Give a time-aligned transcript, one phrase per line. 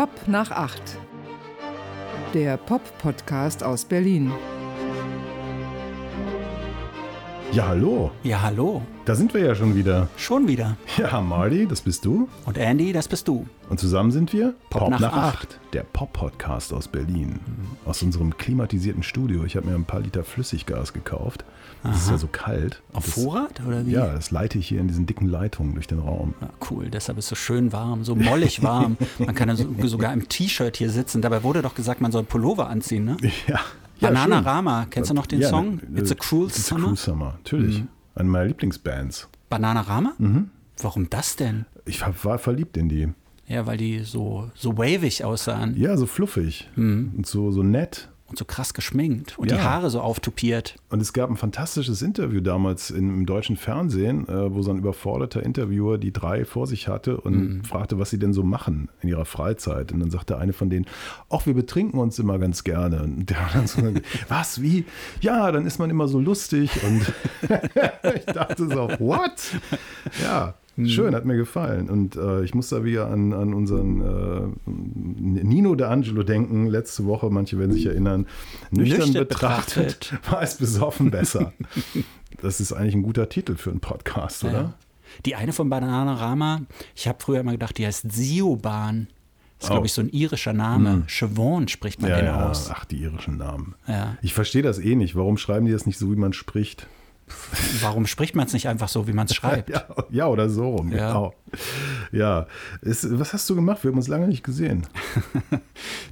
[0.00, 0.96] Pop nach acht.
[2.32, 4.32] Der Pop-Podcast aus Berlin.
[7.52, 8.12] Ja, hallo.
[8.22, 8.80] Ja, hallo.
[9.06, 10.08] Da sind wir ja schon wieder.
[10.16, 10.76] Schon wieder.
[10.96, 12.28] Ja, Marty, das bist du.
[12.46, 13.44] Und Andy, das bist du.
[13.68, 15.58] Und zusammen sind wir Pop nach acht.
[15.72, 17.40] der Pop-Podcast aus Berlin.
[17.84, 19.44] Aus unserem klimatisierten Studio.
[19.44, 21.44] Ich habe mir ein paar Liter Flüssiggas gekauft.
[21.82, 22.82] Das ist ja so kalt.
[22.92, 23.92] Auf das, Vorrat oder wie?
[23.92, 26.34] Ja, das leite ich hier in diesen dicken Leitungen durch den Raum.
[26.40, 28.96] Ja, cool, deshalb ist es so schön warm, so mollig warm.
[29.18, 31.20] Man kann sogar im T-Shirt hier sitzen.
[31.20, 33.16] Dabei wurde doch gesagt, man soll Pullover anziehen, ne?
[33.48, 33.60] Ja.
[34.00, 34.44] Ja Banana schön.
[34.44, 35.80] Rama, kennst du noch den Ja, Song?
[35.94, 36.84] It's a Cruel It's a Summer?
[36.86, 37.84] Cruel Summer, natürlich.
[38.14, 39.28] Eine meiner Lieblingsbands.
[39.48, 40.12] Banana Rama?
[40.18, 40.50] Mhm.
[40.82, 41.66] Warum das denn?
[41.86, 43.08] Ich war verliebt in die.
[43.46, 48.08] Ja, weil die so, so wavig aussahen Ja, so fluffig und so, so nett.
[48.30, 49.56] Und so krass geschminkt und Ja.
[49.58, 50.76] die Haare so auftupiert.
[50.88, 54.78] Und es gab ein fantastisches Interview damals in, im deutschen Fernsehen, äh, wo so ein
[54.78, 59.08] überforderter Interviewer die drei vor sich hatte und fragte, was sie denn so machen in
[59.08, 59.92] ihrer Freizeit.
[59.92, 60.86] Und dann sagte eine von denen,
[61.28, 63.02] ach, wir betrinken uns immer ganz gerne.
[63.02, 63.82] Und der dann so,
[64.28, 64.84] was, wie?
[65.20, 66.70] Ja, dann ist man immer so lustig.
[66.84, 67.12] Und
[68.14, 69.32] ich dachte so, what?
[70.22, 70.54] Ja.
[70.86, 71.90] Schön, hat mir gefallen.
[71.90, 77.28] Und äh, ich muss da wieder an, an unseren äh, Nino D'Angelo denken, letzte Woche,
[77.30, 78.26] manche werden sich erinnern.
[78.70, 80.20] Nüchtern, Nüchtern betrachtet, betrachtet.
[80.32, 81.52] war es besoffen besser.
[82.40, 84.52] das ist eigentlich ein guter Titel für einen Podcast, oder?
[84.52, 84.74] Ja.
[85.26, 86.62] Die eine von Banana Rama,
[86.94, 89.08] ich habe früher immer gedacht, die heißt Sioban.
[89.58, 89.74] Das ist, Oh.
[89.74, 91.02] glaube ich, so ein irischer Name.
[91.06, 92.70] Siobhan spricht man Ja, den ja, aus.
[92.70, 93.74] ach, die irischen Namen.
[93.86, 94.16] Ja.
[94.22, 95.16] Ich verstehe das eh nicht.
[95.16, 96.86] Warum schreiben die das nicht so, wie man spricht?
[97.80, 99.70] Warum spricht man es nicht einfach so, wie man es schreibt?
[99.70, 101.08] Ja, ja, oder so rum, Ja.
[101.08, 101.34] genau.
[102.12, 102.46] Ja,
[102.82, 103.82] ist, was hast du gemacht?
[103.84, 104.86] Wir haben uns lange nicht gesehen.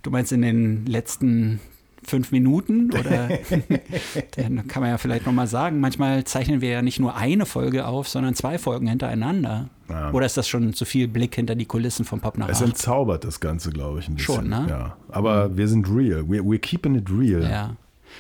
[0.03, 1.61] Du meinst in den letzten
[2.05, 2.91] fünf Minuten?
[2.93, 3.29] Oder
[4.37, 7.87] dann kann man ja vielleicht nochmal sagen, manchmal zeichnen wir ja nicht nur eine Folge
[7.87, 9.69] auf, sondern zwei Folgen hintereinander.
[9.89, 10.11] Ja.
[10.13, 13.25] Oder ist das schon zu viel Blick hinter die Kulissen von Pop nach Es entzaubert
[13.25, 14.35] das Ganze, glaube ich, ein bisschen.
[14.37, 14.67] Schon, ne?
[14.69, 14.97] Ja.
[15.09, 16.21] Aber wir sind real.
[16.23, 17.43] We're, we're keeping it real.
[17.43, 17.77] Ja.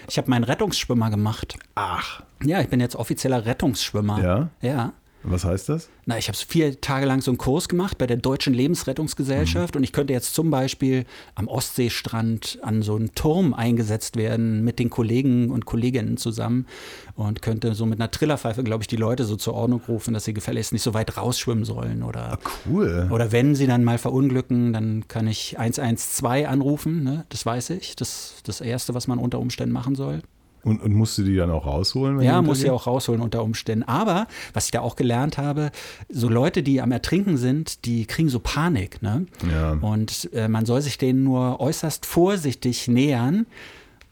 [0.08, 1.56] Ich habe meinen Rettungsschwimmer gemacht.
[1.74, 4.22] Ach, Ja, ich bin jetzt offizieller Rettungsschwimmer.
[4.22, 4.48] Ja?
[4.60, 4.92] Ja.
[5.30, 5.88] Was heißt das?
[6.06, 9.82] Na, ich habe vier Tage lang so einen Kurs gemacht bei der Deutschen Lebensrettungsgesellschaft und
[9.82, 14.90] ich könnte jetzt zum Beispiel am Ostseestrand an so einen Turm eingesetzt werden mit den
[14.90, 16.66] Kollegen und Kolleginnen zusammen
[17.14, 20.24] und könnte so mit einer Trillerpfeife, glaube ich, die Leute so zur Ordnung rufen, dass
[20.24, 23.08] sie gefälligst nicht so weit rausschwimmen sollen oder Cool.
[23.10, 27.24] oder wenn sie dann mal verunglücken, dann kann ich 112 anrufen, ne?
[27.28, 27.96] das weiß ich.
[27.96, 30.22] Das ist das Erste, was man unter Umständen machen soll.
[30.64, 32.20] Und, und musst du die dann auch rausholen?
[32.20, 33.84] Ja, die muss ja auch rausholen unter Umständen.
[33.84, 35.70] Aber was ich da auch gelernt habe,
[36.08, 39.00] so Leute, die am Ertrinken sind, die kriegen so Panik.
[39.02, 39.26] Ne?
[39.50, 39.72] Ja.
[39.72, 43.46] Und äh, man soll sich denen nur äußerst vorsichtig nähern.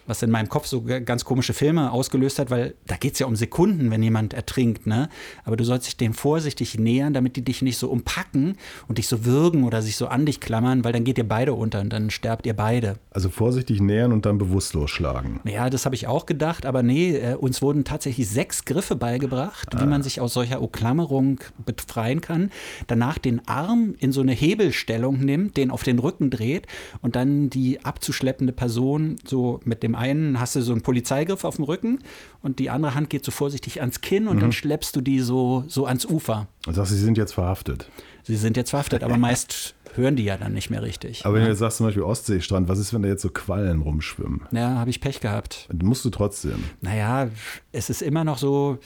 [0.07, 3.27] Was in meinem Kopf so ganz komische Filme ausgelöst hat, weil da geht es ja
[3.27, 5.09] um Sekunden, wenn jemand ertrinkt, ne?
[5.45, 8.57] Aber du sollst dich denen vorsichtig nähern, damit die dich nicht so umpacken
[8.89, 11.55] und dich so würgen oder sich so an dich klammern, weil dann geht ihr beide
[11.55, 12.97] unter und dann sterbt ihr beide.
[13.11, 15.41] Also vorsichtig nähern und dann bewusstlos schlagen.
[15.45, 19.69] Ja, das habe ich auch gedacht, aber nee, äh, uns wurden tatsächlich sechs Griffe beigebracht,
[19.81, 22.51] wie man sich aus solcher Umklammerung befreien kann.
[22.87, 26.67] Danach den Arm in so eine Hebelstellung nimmt, den auf den Rücken dreht
[27.03, 31.57] und dann die abzuschleppende Person so mit dem einen hast du so einen Polizeigriff auf
[31.57, 31.99] dem Rücken
[32.43, 35.65] und die andere Hand geht so vorsichtig ans Kinn und dann schleppst du die so,
[35.67, 36.49] so ans Ufer.
[36.67, 37.91] Und sagst, sie sind jetzt verhaftet.
[38.23, 41.25] Sie sind jetzt verhaftet, aber meist hören die ja dann nicht mehr richtig.
[41.25, 43.83] Aber wenn du jetzt sagst zum Beispiel Ostseestrand, was ist, wenn da jetzt so Quallen
[43.83, 44.43] rumschwimmen?
[44.53, 45.69] ja, habe ich Pech gehabt.
[45.83, 46.65] Musst du trotzdem.
[46.81, 47.29] Naja,
[47.73, 48.79] es ist immer noch so.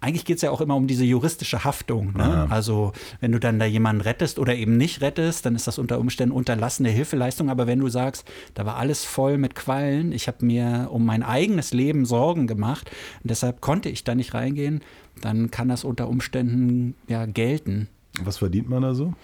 [0.00, 2.12] Eigentlich geht es ja auch immer um diese juristische Haftung.
[2.16, 2.22] Ne?
[2.22, 2.46] Ja.
[2.50, 5.98] Also, wenn du dann da jemanden rettest oder eben nicht rettest, dann ist das unter
[5.98, 7.50] Umständen unterlassene Hilfeleistung.
[7.50, 11.24] Aber wenn du sagst, da war alles voll mit Quallen, ich habe mir um mein
[11.24, 12.90] eigenes Leben Sorgen gemacht
[13.22, 14.82] und deshalb konnte ich da nicht reingehen,
[15.20, 17.88] dann kann das unter Umständen ja gelten.
[18.22, 19.14] Was verdient man da so?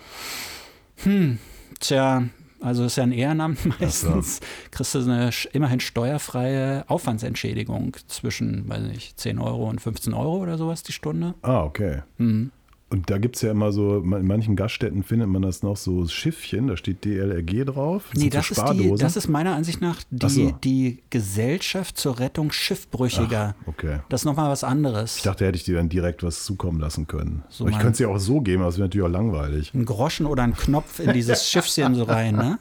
[1.80, 2.24] Tja,
[2.64, 4.41] also ist ja ein Ehrenamt meistens.
[4.70, 10.56] Kriegst du eine immerhin steuerfreie Aufwandsentschädigung zwischen, weiß nicht, 10 Euro und 15 Euro oder
[10.56, 11.34] sowas die Stunde.
[11.42, 12.03] Ah, okay.
[12.16, 12.50] Mhm.
[12.94, 16.06] Und da gibt es ja immer so, in manchen Gaststätten findet man das noch so
[16.06, 18.04] Schiffchen, da steht DLRG drauf.
[18.15, 20.51] Nee, sind so das ist, die, das ist meiner Ansicht nach die, Ach so.
[20.63, 23.57] die Gesellschaft zur Rettung Schiffbrüchiger.
[23.66, 23.98] okay.
[24.10, 25.16] Das ist nochmal was anderes.
[25.16, 27.42] Ich dachte, hätte ich dir dann direkt was zukommen lassen können.
[27.48, 29.74] So Aber ich könnte es ja auch so geben, aber es wäre natürlich auch langweilig.
[29.74, 32.60] ein Groschen oder ein Knopf in dieses Schiffchen so rein, ne?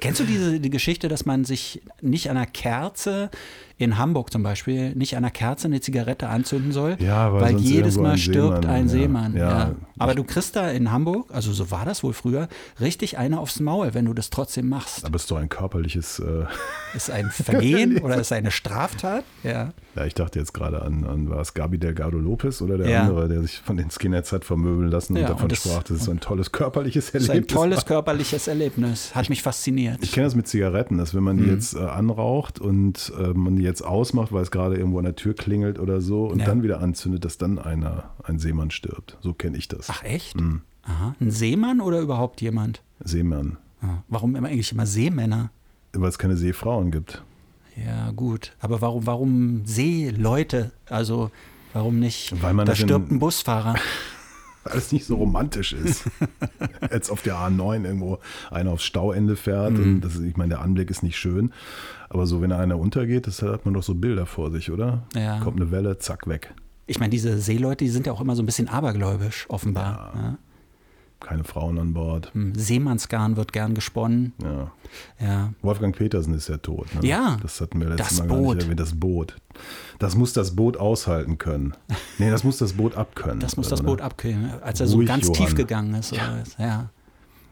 [0.00, 3.30] Kennst du diese die Geschichte, dass man sich nicht an einer Kerze
[3.78, 7.56] in Hamburg zum Beispiel nicht an der Kerze eine Zigarette anzünden soll, Ja, weil weil
[7.58, 8.88] jedes Mal stirbt Seemann, ein.
[8.88, 9.36] Seemann.
[9.36, 9.74] Ja.
[10.00, 12.48] Aber du kriegst da in Hamburg, also so war das wohl früher,
[12.80, 15.04] richtig eine aufs Maul, wenn du das trotzdem machst.
[15.04, 16.18] Aber ist doch ein körperliches.
[16.18, 16.44] Äh,
[16.94, 19.22] Ist ein Vergehen oder ist eine Straftat?
[19.42, 19.74] Ja.
[19.94, 23.28] ja, ich dachte jetzt gerade an, an war es Gabi Delgado Lopez oder der andere,
[23.28, 26.08] der sich von den Skinheads hat vermöbeln lassen und davon und das- sprach, dass es
[26.08, 29.14] ein tolles körperliches Das ist Erlebnis ein tolles körperliches Erlebnis.
[29.14, 29.98] Hat mich fasziniert.
[30.00, 31.50] Ich kenne das mit Zigaretten, dass wenn man die Mhm.
[31.50, 35.16] jetzt äh, anraucht und äh, man die jetzt ausmacht, weil es gerade irgendwo an der
[35.16, 36.46] Tür klingelt oder so und Ja.
[36.46, 39.16] dann wieder anzündet, dass dann einer, ein Seemann stirbt.
[39.20, 39.88] So kenne ich das.
[39.90, 40.40] Ach echt?
[40.40, 40.62] Mhm.
[40.82, 41.14] Aha.
[41.20, 42.82] Ein Seemann oder überhaupt jemand?
[43.04, 43.58] Seemann.
[43.82, 45.50] Ah, Warum immer eigentlich immer Seemänner?
[45.92, 47.22] Weil es keine Seefrauen gibt.
[47.76, 48.56] Ja, gut.
[48.60, 50.72] Aber warum, warum Seeleute?
[50.88, 51.30] Also,
[51.72, 52.34] warum nicht?
[52.42, 53.76] Weil man da stirbt ein Busfahrer.
[54.70, 56.04] Weil es nicht so romantisch ist.
[56.90, 58.18] Als auf der A9 irgendwo
[58.50, 59.72] einer aufs Stauende fährt.
[59.72, 59.82] Mhm.
[59.96, 61.52] Und das, ist- ich meine, der Anblick ist nicht schön.
[62.10, 65.02] Aber so, wenn einer untergeht, das hat man doch so Bilder vor sich, oder?
[65.14, 65.40] Ja.
[65.40, 66.54] Kommt eine Welle, zack, weg.
[66.86, 70.12] Ich meine, diese Seeleute, die sind ja auch immer so ein bisschen abergläubisch, offenbar.
[70.14, 70.38] Ja.
[71.20, 72.32] Keine Frauen an Bord.
[72.32, 74.32] Hm, Seemannsgarn wird gern gesponnen.
[74.42, 74.70] Ja.
[75.20, 75.52] Ja.
[75.62, 76.86] Wolfgang Petersen ist ja tot.
[76.94, 77.06] Ne?
[77.08, 78.62] Ja, Das hatten wir letztes das Mal Boot.
[78.62, 78.78] erwähnt.
[78.80, 79.36] Das Boot.
[79.98, 81.74] Das muss das Boot aushalten können.
[82.18, 83.40] Nee, das muss das Boot abkönnen.
[83.40, 83.88] Das muss Also, das ne?
[83.88, 85.46] Boot abkühlen, als er so Ruhig, ganz Johann.
[85.46, 86.12] tief gegangen ist.
[86.12, 86.38] Ja.
[86.58, 86.90] ja.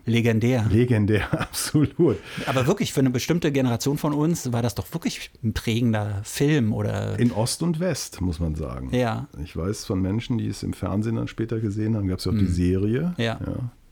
[0.06, 0.66] Legendär.
[0.70, 2.16] Legendär, absolut.
[2.46, 6.72] Aber wirklich, für eine bestimmte Generation von uns war das doch wirklich ein prägender Film
[6.72, 7.18] oder.
[7.18, 8.88] In Ost und West, muss man sagen.
[8.94, 9.28] Ja.
[9.42, 12.32] Ich weiß von Menschen, die es im Fernsehen dann später gesehen haben, gab es ja
[12.32, 13.14] auch die Serie.
[13.18, 13.22] Mhm.
[13.24, 13.38] Ja.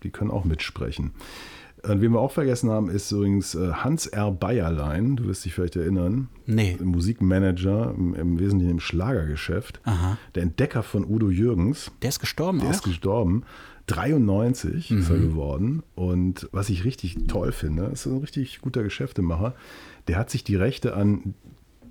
[0.03, 1.11] Die können auch mitsprechen.
[1.83, 4.31] Und wen wir auch vergessen haben, ist übrigens äh, Hans R.
[4.31, 6.79] Bayerlein, du wirst dich vielleicht erinnern, Nee.
[6.83, 10.17] Musikmanager im, im Wesentlichen im Schlagergeschäft, Aha.
[10.35, 12.73] der Entdecker von Udo Jürgens, Der ist gestorben der auch.
[12.73, 13.43] ist gestorben.
[13.87, 15.15] 93 ist Mhm.
[15.15, 15.83] er geworden.
[15.95, 19.55] Und was ich richtig toll finde, ist ein richtig guter Geschäftemacher.
[20.09, 21.35] Der hat sich die Rechte an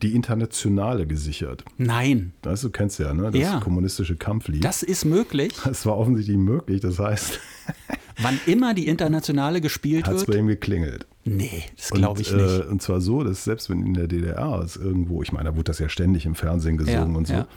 [0.02, 1.64] die Internationale gesichert.
[1.78, 3.32] Nein, Weißt du, kennst ja, ne?
[3.32, 3.60] Das Ja.
[3.62, 4.64] kommunistische Kampflied.
[4.64, 5.54] das ist möglich.
[5.64, 6.82] Das war offensichtlich möglich.
[6.82, 7.40] Das heißt,
[8.22, 10.40] Wann immer die Internationale gespielt hat es bei wird.
[10.44, 11.08] ihm geklingelt.
[11.24, 12.60] Nee, das glaube ich und, nicht.
[12.60, 15.56] Äh, und zwar so, dass selbst wenn in der DDR es irgendwo, ich meine, da
[15.56, 17.48] wurde das ja ständig im Fernsehen gesungen Ja, und so, ja.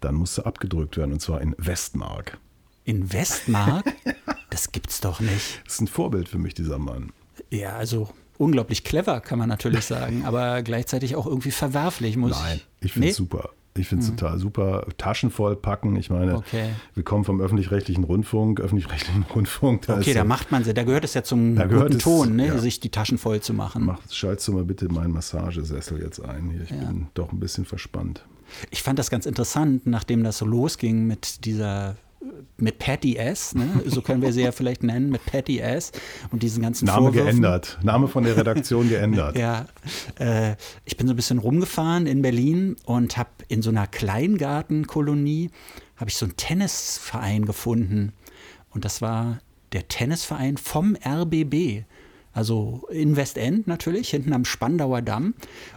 [0.00, 2.38] dann musste abgedrückt werden und zwar in Westmark.
[2.84, 3.84] In Westmark?
[4.50, 5.62] Das gibt's doch nicht.
[5.64, 7.12] Das ist ein Vorbild für mich, dieser Mann.
[7.50, 12.60] Ja, also unglaublich clever, kann man natürlich sagen, aber gleichzeitig auch irgendwie verwerflich, muss Nein,
[12.80, 13.16] ich finde es Nee?
[13.24, 13.50] super.
[13.76, 14.84] Ich finde es total super.
[14.98, 15.94] Taschen voll packen.
[15.94, 16.70] Ich meine, Okay.
[16.94, 19.86] wir kommen vom öffentlich-rechtlichen Rundfunk, öffentlich-rechtlichen Rundfunk.
[19.86, 20.74] Da Okay, da ja- macht man sie.
[20.74, 22.58] Da gehört es ja zum guten es, Ton, ne, ja.
[22.58, 23.84] sich die Taschen voll zu machen.
[23.84, 26.50] Mach, schaltst du mal bitte meinen Massagesessel jetzt ein.
[26.50, 26.62] Hier.
[26.62, 28.24] Ich bin doch ein bisschen verspannt.
[28.70, 31.96] Ich fand das ganz interessant, nachdem das so losging mit dieser
[32.58, 33.82] mit Patty S, ne?
[33.86, 35.92] so können wir sie ja vielleicht nennen, mit Patty S
[36.30, 37.26] und diesen ganzen Name Vorwürfen.
[37.26, 37.78] geändert.
[37.82, 39.36] Name von der Redaktion geändert.
[39.40, 39.66] Ja,
[40.18, 45.50] äh, ich bin so ein bisschen rumgefahren in Berlin und habe in so einer Kleingartenkolonie
[45.96, 48.12] habe ich so einen Tennisverein gefunden
[48.70, 49.38] und das war
[49.72, 51.84] der Tennisverein vom RBB,
[52.32, 55.34] also in Westend natürlich, hinten am Spandauer Damm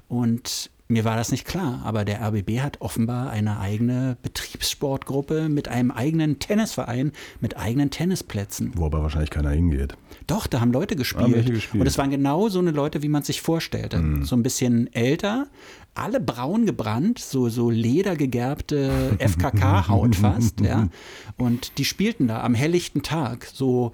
[0.08, 5.68] und mir war das nicht klar, aber der RBB hat offenbar eine eigene Betriebssportgruppe mit
[5.68, 7.12] einem eigenen Tennisverein,
[7.42, 8.72] mit eigenen Tennisplätzen.
[8.76, 9.96] Wo aber wahrscheinlich keiner hingeht.
[10.28, 11.26] Doch, da haben Leute gespielt.
[11.28, 11.74] Ah, welche gespielt?
[11.76, 11.82] Mhm.
[11.82, 14.02] Und es waren genau so eine Leute, wie man sich vorstellte.
[14.24, 15.48] So ein bisschen älter,
[15.96, 20.62] alle braun gebrannt, so, so ledergegerbte FKK-Haut fast.
[20.62, 20.88] ja.
[21.38, 23.92] Und die spielten da am helllichten Tag, so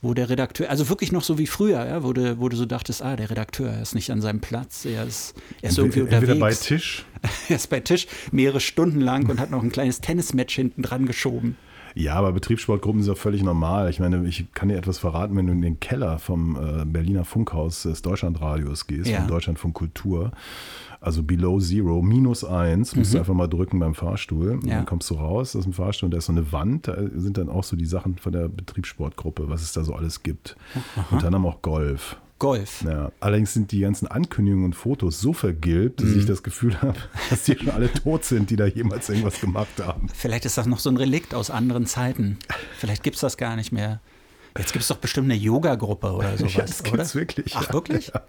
[0.00, 2.66] wo der Redakteur, also wirklich noch so wie früher, ja, wo, du, wo du so
[2.66, 6.00] dachtest, ah, der Redakteur er ist nicht an seinem Platz, er ist, er ist irgendwie
[6.00, 6.60] Entweder unterwegs.
[6.60, 7.04] bei Tisch.
[7.48, 11.06] er ist bei Tisch mehrere Stunden lang und hat noch ein kleines Tennismatch hinten dran
[11.06, 11.56] geschoben.
[11.94, 13.90] Ja, aber Betriebssportgruppen sind ja völlig normal.
[13.90, 17.24] Ich meine, ich kann dir etwas verraten, wenn du in den Keller vom äh, Berliner
[17.24, 19.18] Funkhaus des Deutschlandradios gehst, Ja.
[19.18, 20.30] vom Deutschlandfunk Kultur,
[21.00, 24.50] also Below Zero, minus eins, musst du einfach mal drücken beim Fahrstuhl.
[24.50, 24.68] Und Mhm.
[24.68, 24.76] Ja.
[24.76, 27.38] Dann kommst du raus aus dem Fahrstuhl und da ist so eine Wand, da sind
[27.38, 30.56] dann auch so die Sachen von der Betriebssportgruppe, was es da so alles gibt.
[31.10, 32.16] Und dann haben auch Golf.
[32.38, 32.82] Golf.
[32.86, 36.96] Ja, allerdings sind die ganzen Ankündigungen und Fotos so vergilbt, dass ich das Gefühl habe,
[37.30, 40.06] dass die schon alle tot sind, die da jemals irgendwas gemacht haben.
[40.14, 42.38] Vielleicht ist das noch so ein Relikt aus anderen Zeiten.
[42.78, 44.00] Vielleicht gibt es das gar nicht mehr.
[44.58, 46.90] Jetzt gibt es doch bestimmt eine Yoga-Gruppe oder sowas, Ja, das oder?
[46.90, 47.54] gibt's wirklich.
[47.56, 48.12] Ach, wirklich?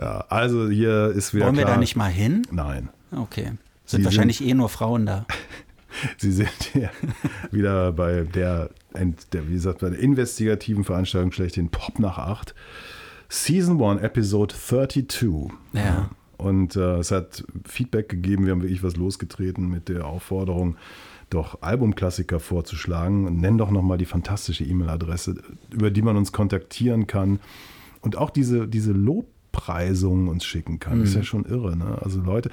[0.00, 2.42] Ja, also hier ist wieder Wollen wir klar, da nicht mal hin?
[2.50, 2.88] Nein.
[3.12, 3.52] Okay.
[3.84, 5.26] Sie Sind wahrscheinlich eh nur Frauen da.
[6.16, 6.90] Sie sind hier
[7.52, 12.54] wieder bei der, der, wie gesagt, bei der investigativen Veranstaltung schlechthin Pop nach 8.
[13.28, 15.52] Season 1, Episode 32.
[15.74, 16.10] Ja.
[16.38, 20.76] Und äh, es hat Feedback gegeben, wir haben wirklich was losgetreten mit der Aufforderung,
[21.32, 23.40] doch Albumklassiker vorzuschlagen.
[23.40, 25.36] Nenn doch nochmal die fantastische E-Mail-Adresse,
[25.70, 27.40] über die man uns kontaktieren kann.
[28.00, 31.00] Und auch diese, diese Lobpreisungen uns schicken kann.
[31.00, 31.76] Das ist ja schon irre.
[31.76, 31.98] Ne?
[32.00, 32.50] Also Leute,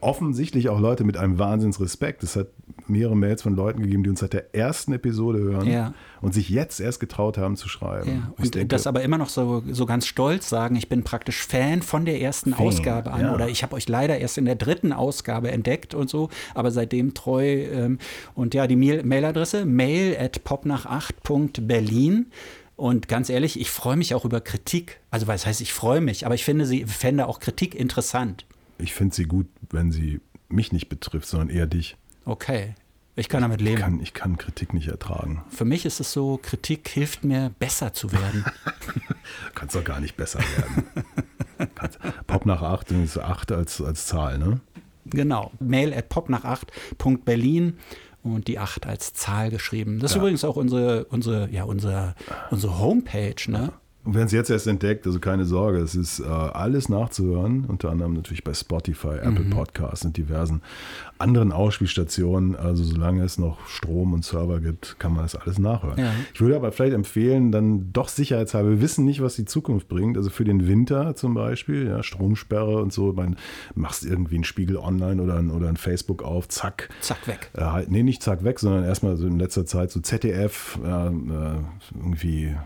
[0.00, 2.22] offensichtlich auch Leute mit einem Wahnsinnsrespekt.
[2.22, 2.48] Es hat
[2.86, 5.92] mehrere Mails von Leuten gegeben, die uns seit der ersten Episode hören Ja.
[6.22, 8.08] und sich jetzt erst getraut haben zu schreiben.
[8.10, 11.02] Ja, Ich und denke, das aber immer noch so, so ganz stolz sagen, ich bin
[11.04, 13.34] praktisch Fan von der ersten Fan, Ausgabe an ja.
[13.34, 17.12] oder ich habe euch leider erst in der dritten Ausgabe entdeckt und so, aber seitdem
[17.14, 17.44] treu.
[17.46, 17.98] Ähm,
[18.34, 22.26] und ja, die Mail- Mailadresse mail at popnach8.berlin.
[22.76, 25.00] Und ganz ehrlich, ich freue mich auch über Kritik.
[25.10, 28.46] Also was heißt, ich freue mich, aber ich finde sie, fände auch Kritik interessant.
[28.78, 31.96] Ich finde sie gut, wenn sie mich nicht betrifft, sondern eher dich.
[32.24, 32.74] Okay,
[33.16, 33.80] ich kann damit Ich leben.
[33.80, 35.44] kann, ich kann Kritik nicht ertragen.
[35.50, 38.44] Für mich ist es so, Kritik hilft mir, besser zu werden.
[39.54, 40.84] Kannst doch gar nicht besser werden.
[42.26, 44.60] Pop nach 8 ist 8 als, als Zahl, ne?
[45.06, 45.50] Genau.
[45.58, 47.78] Mail at popnach8.berlin
[48.22, 49.98] und die 8 als Zahl geschrieben.
[50.00, 50.20] Das ist Ja.
[50.22, 52.14] übrigens auch unsere, unsere, ja, unsere,
[52.50, 53.72] unsere Homepage, ne?
[54.08, 57.90] Und wer es jetzt erst entdeckt, also keine Sorge, es ist äh, alles nachzuhören, unter
[57.90, 59.50] anderem natürlich bei Spotify, Apple Mhm.
[59.50, 60.62] Podcasts und diversen
[61.18, 62.56] anderen Ausspielstationen.
[62.56, 65.98] Also solange es noch Strom und Server gibt, kann man das alles nachhören.
[65.98, 66.10] Ja.
[66.32, 70.16] Ich würde aber vielleicht empfehlen, dann doch sicherheitshalber, wir wissen nicht, was die Zukunft bringt.
[70.16, 73.36] Also für den Winter zum Beispiel, ja, Stromsperre und so, man
[73.74, 77.50] machst irgendwie einen Spiegel online oder ein, oder ein Facebook auf, zack, Zack, weg.
[77.58, 81.10] äh, halt, nee, nicht zack weg, sondern erstmal so in letzter Zeit so ZDF, äh,
[81.94, 82.56] irgendwie,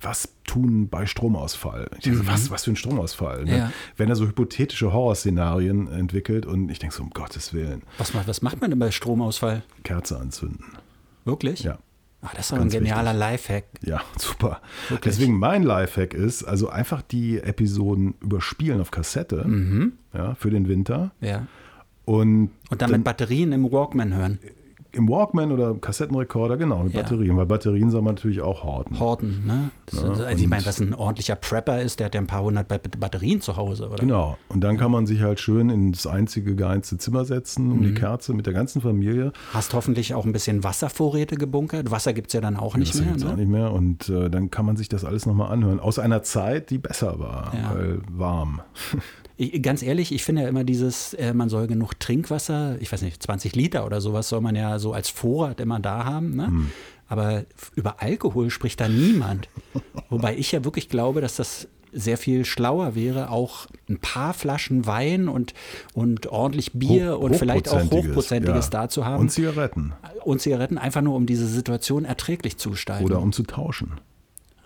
[0.00, 1.88] was tun bei Stromausfall?
[1.96, 3.44] Ich denke, so, was, was für ein Stromausfall?
[3.44, 3.50] Ne?
[3.50, 3.56] Mhm.
[3.58, 3.72] Ja.
[3.96, 8.28] Wenn er so hypothetische Horrorszenarien entwickelt und ich denke so, um Gottes Willen, Was, macht-
[8.28, 9.62] was macht man denn bei Stromausfall?
[9.84, 10.64] Kerze anzünden.
[11.24, 11.60] Wirklich?
[11.64, 11.78] Ja.
[12.20, 13.64] Ah, das ist aber ein genialer Lifehack.
[13.82, 14.60] Ja, super.
[14.88, 15.14] Wirklich?
[15.14, 19.92] Deswegen mein Lifehack ist, also einfach die Episoden überspielen auf Kassette Mhm.
[20.12, 21.46] ja, für den Winter Ja.
[22.04, 24.38] und Und dann mit Batterien im Walkman hören.
[24.92, 27.02] Im Walkman oder Kassettenrekorder, genau, mit Ja.
[27.02, 28.98] Batterien, weil Batterien soll man natürlich auch horten.
[28.98, 29.70] Horten, ne?
[29.86, 32.68] Das, also ich meine, was ein ordentlicher Prepper ist, der hat ja ein paar hundert
[32.68, 33.96] Ba- Batterien zu Hause, oder?
[33.98, 34.38] Genau.
[34.48, 37.72] Und dann kann man sich halt schön in das einzige geheizte Zimmer setzen, Mhm.
[37.72, 39.32] um die Kerze mit der ganzen Familie.
[39.52, 41.90] Hast hoffentlich auch ein bisschen Wasservorräte gebunkert.
[41.90, 43.10] Wasser gibt es ja dann auch nicht das mehr.
[43.10, 43.30] gibt's Ne?
[43.32, 43.72] auch nicht mehr.
[43.72, 45.80] Und äh, dann kann man sich das alles nochmal anhören.
[45.80, 47.74] Aus einer Zeit, die besser war, Ja.
[47.74, 48.60] weil warm.
[49.40, 53.02] Ich, ganz ehrlich, ich finde ja immer dieses, äh, man soll genug Trinkwasser, ich weiß
[53.02, 56.36] nicht, 20 Liter oder sowas soll man ja so als Vorrat immer da haben.
[56.36, 56.46] Ne?
[56.46, 56.70] Hm.
[57.08, 57.44] Aber
[57.74, 59.48] über Alkohol spricht da niemand.
[60.10, 64.86] Wobei ich ja wirklich glaube, dass das sehr viel schlauer wäre, auch ein paar Flaschen
[64.86, 65.54] Wein und,
[65.94, 68.70] und ordentlich Bier Hoch- und vielleicht auch Hochprozentiges, ja.
[68.70, 69.20] da zu haben.
[69.20, 69.94] Und Zigaretten.
[70.24, 73.04] und Zigaretten, einfach nur um diese Situation erträglich zu gestalten.
[73.04, 73.92] Oder um zu tauschen.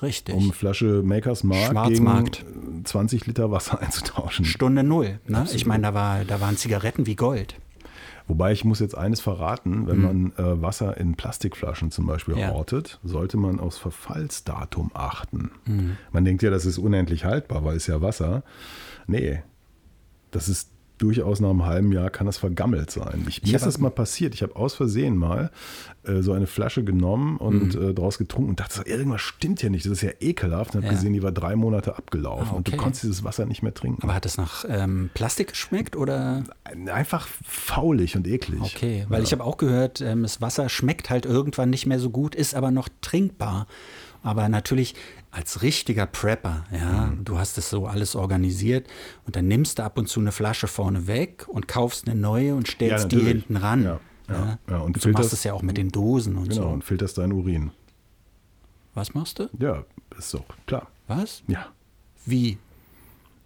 [0.02, 0.35] Richtig.
[0.35, 4.45] Um eine Flasche Makers Mark gegen äh, 20 Liter Wasser einzutauschen.
[4.45, 5.21] Stunde null.
[5.28, 5.47] Ne?
[5.54, 7.54] Ich meine, da, war, da waren Zigaretten wie Gold.
[8.33, 12.41] Wobei ich muss jetzt eines verraten, wenn man äh, Wasser in Plastikflaschen zum Beispiel Mhm.
[12.41, 12.49] Ja.
[12.53, 15.51] hortet, sollte man aufs Verfallsdatum achten.
[15.67, 15.99] Mhm.
[16.12, 18.43] Man denkt ja, das ist unendlich haltbar, weil es ja Wasser.
[19.07, 19.43] Nee,
[20.31, 20.71] das ist
[21.03, 23.25] durchaus nach einem halben Jahr kann das vergammelt sein.
[23.29, 24.35] Ich, mir ist das mal passiert.
[24.35, 25.51] Ich habe aus Versehen mal
[26.05, 27.91] äh, so eine Flasche genommen und Mhm.
[27.91, 29.85] äh, draus getrunken und dachte, so, irgendwas stimmt hier nicht.
[29.85, 30.75] Das ist ja ekelhaft.
[30.75, 30.93] Und habe Ja.
[30.93, 32.79] gesehen, die war drei Monate abgelaufen Ah, und du okay.
[32.81, 34.03] konntest dieses Wasser nicht mehr trinken.
[34.03, 36.45] Aber hat es nach ähm, Plastik geschmeckt oder?
[36.93, 38.61] Einfach faulig und eklig.
[38.63, 42.11] Okay, weil ich habe auch gehört, ähm, das Wasser schmeckt halt irgendwann nicht mehr so
[42.11, 43.67] gut, ist aber noch trinkbar.
[44.23, 44.95] Aber natürlich
[45.33, 47.25] als richtiger Prepper, ja, Mhm.
[47.25, 48.87] du hast es so alles organisiert
[49.27, 52.55] und dann nimmst du ab und zu eine Flasche vorne weg und kaufst eine neue
[52.55, 53.45] und stellst die natürlich.
[53.45, 53.83] hinten ran.
[53.83, 54.77] Ja, ja, ja.
[54.79, 56.69] Und Und, du machst es ja auch mit den Dosen und Genau, so.
[56.69, 57.71] und filterst deinen Urin.
[58.95, 59.49] Was machst du?
[59.59, 59.85] Ja,
[60.19, 60.87] ist doch klar.
[61.09, 61.43] Was?
[61.49, 61.67] Ja.
[62.27, 62.59] Wie?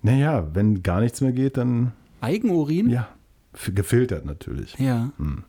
[0.02, 2.90] Naja, wenn gar nichts mehr geht, dann Eigenurin?
[2.90, 3.09] ja,
[3.75, 4.75] gefiltert natürlich.
[4.78, 5.12] Ja.
[5.19, 5.45] Wenn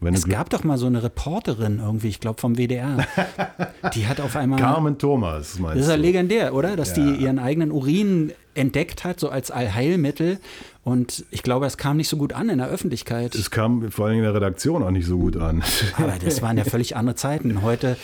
[0.00, 2.98] Es du gab doch mal so eine Reporterin irgendwie, ich glaube vom WDR.
[3.94, 4.58] Die hat auf einmal.
[4.60, 6.02] Carmen Thomas, meinst Das ist ja du?
[6.02, 6.76] legendär, oder?
[6.76, 7.04] Dass Ja.
[7.04, 10.38] die ihren eigenen Urin entdeckt hat, so als Allheilmittel.
[10.84, 13.34] Und ich glaube, es kam nicht so gut an in der Öffentlichkeit.
[13.34, 15.62] Es kam vor allem in der Redaktion auch nicht so gut an.
[15.96, 17.62] Aber das waren ja völlig andere Zeiten.
[17.62, 17.96] Heute,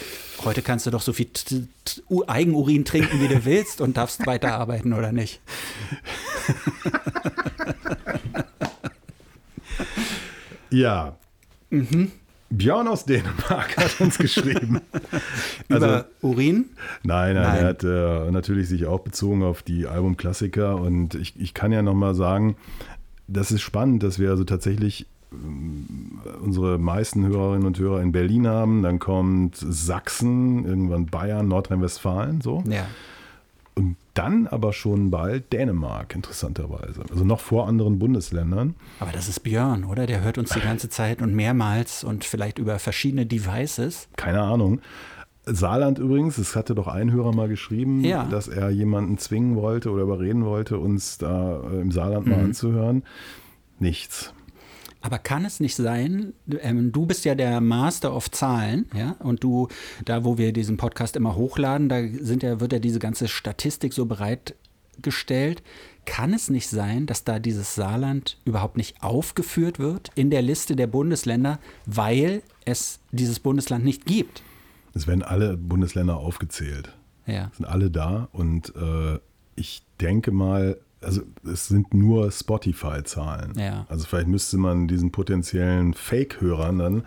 [0.44, 1.28] heute kannst du doch so viel
[2.26, 5.40] Eigenurin trinken, wie du willst und darfst weiterarbeiten, oder nicht?
[10.70, 11.16] ja.
[11.74, 12.12] Mhm.
[12.50, 14.80] Björn aus Dänemark hat uns geschrieben.
[15.70, 16.66] Also, Über Urin?
[17.02, 17.58] Nein, nein, Nein.
[17.58, 21.80] er hat äh, natürlich sich auch bezogen auf die Albumklassiker und ich, ich kann ja
[21.82, 22.56] nochmal sagen,
[23.26, 28.46] das ist spannend, dass wir also tatsächlich ähm, unsere meisten Hörerinnen und Hörer in Berlin
[28.46, 32.62] haben, dann kommt Sachsen, irgendwann Bayern, Nordrhein-Westfalen, so.
[32.68, 32.86] Ja.
[33.76, 37.02] Und dann aber schon bald Dänemark, interessanterweise.
[37.10, 38.76] Also noch vor anderen Bundesländern.
[39.00, 40.06] Aber das ist Björn, oder?
[40.06, 44.06] Der hört uns die ganze Zeit und mehrmals und vielleicht über verschiedene Devices.
[44.16, 44.80] Keine Ahnung.
[45.46, 48.24] Saarland übrigens, es hatte doch ein Hörer mal geschrieben, Ja.
[48.24, 53.02] dass er jemanden zwingen wollte oder überreden wollte, uns da äh, im Saarland mal anzuhören.
[53.80, 54.32] Nichts.
[55.04, 56.32] Aber kann es nicht sein,
[56.62, 59.68] ähm, du bist ja der Master of Zahlen, ja, und du,
[60.06, 63.92] da wo wir diesen Podcast immer hochladen, da sind ja, wird ja diese ganze Statistik
[63.92, 65.62] so bereitgestellt.
[66.06, 70.74] Kann es nicht sein, dass da dieses Saarland überhaupt nicht aufgeführt wird in der Liste
[70.74, 74.42] der Bundesländer, weil es dieses Bundesland nicht gibt?
[74.94, 76.96] Es werden alle Bundesländer aufgezählt.
[77.26, 77.50] Ja.
[77.54, 79.18] sind alle da und äh,
[79.54, 83.52] ich denke mal, also es sind nur Spotify-Zahlen.
[83.58, 83.86] Ja.
[83.88, 87.04] Also vielleicht müsste man diesen potenziellen Fake-Hörern dann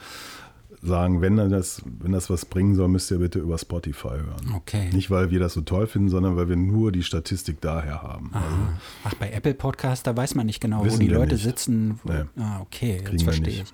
[0.81, 4.53] sagen, wenn das, wenn das was bringen soll, müsst ihr bitte über Spotify hören.
[4.55, 4.89] Okay.
[4.93, 8.29] Nicht, weil wir das so toll finden, sondern weil wir nur die Statistik daher haben.
[8.33, 8.55] Also,
[9.03, 11.43] Ach, bei Apple Podcast, da weiß man nicht genau, wo die Leute nicht.
[11.43, 11.99] sitzen.
[12.03, 12.23] Wo, Nee.
[12.37, 13.65] Ah, okay, Kriegen jetzt verstehe ich.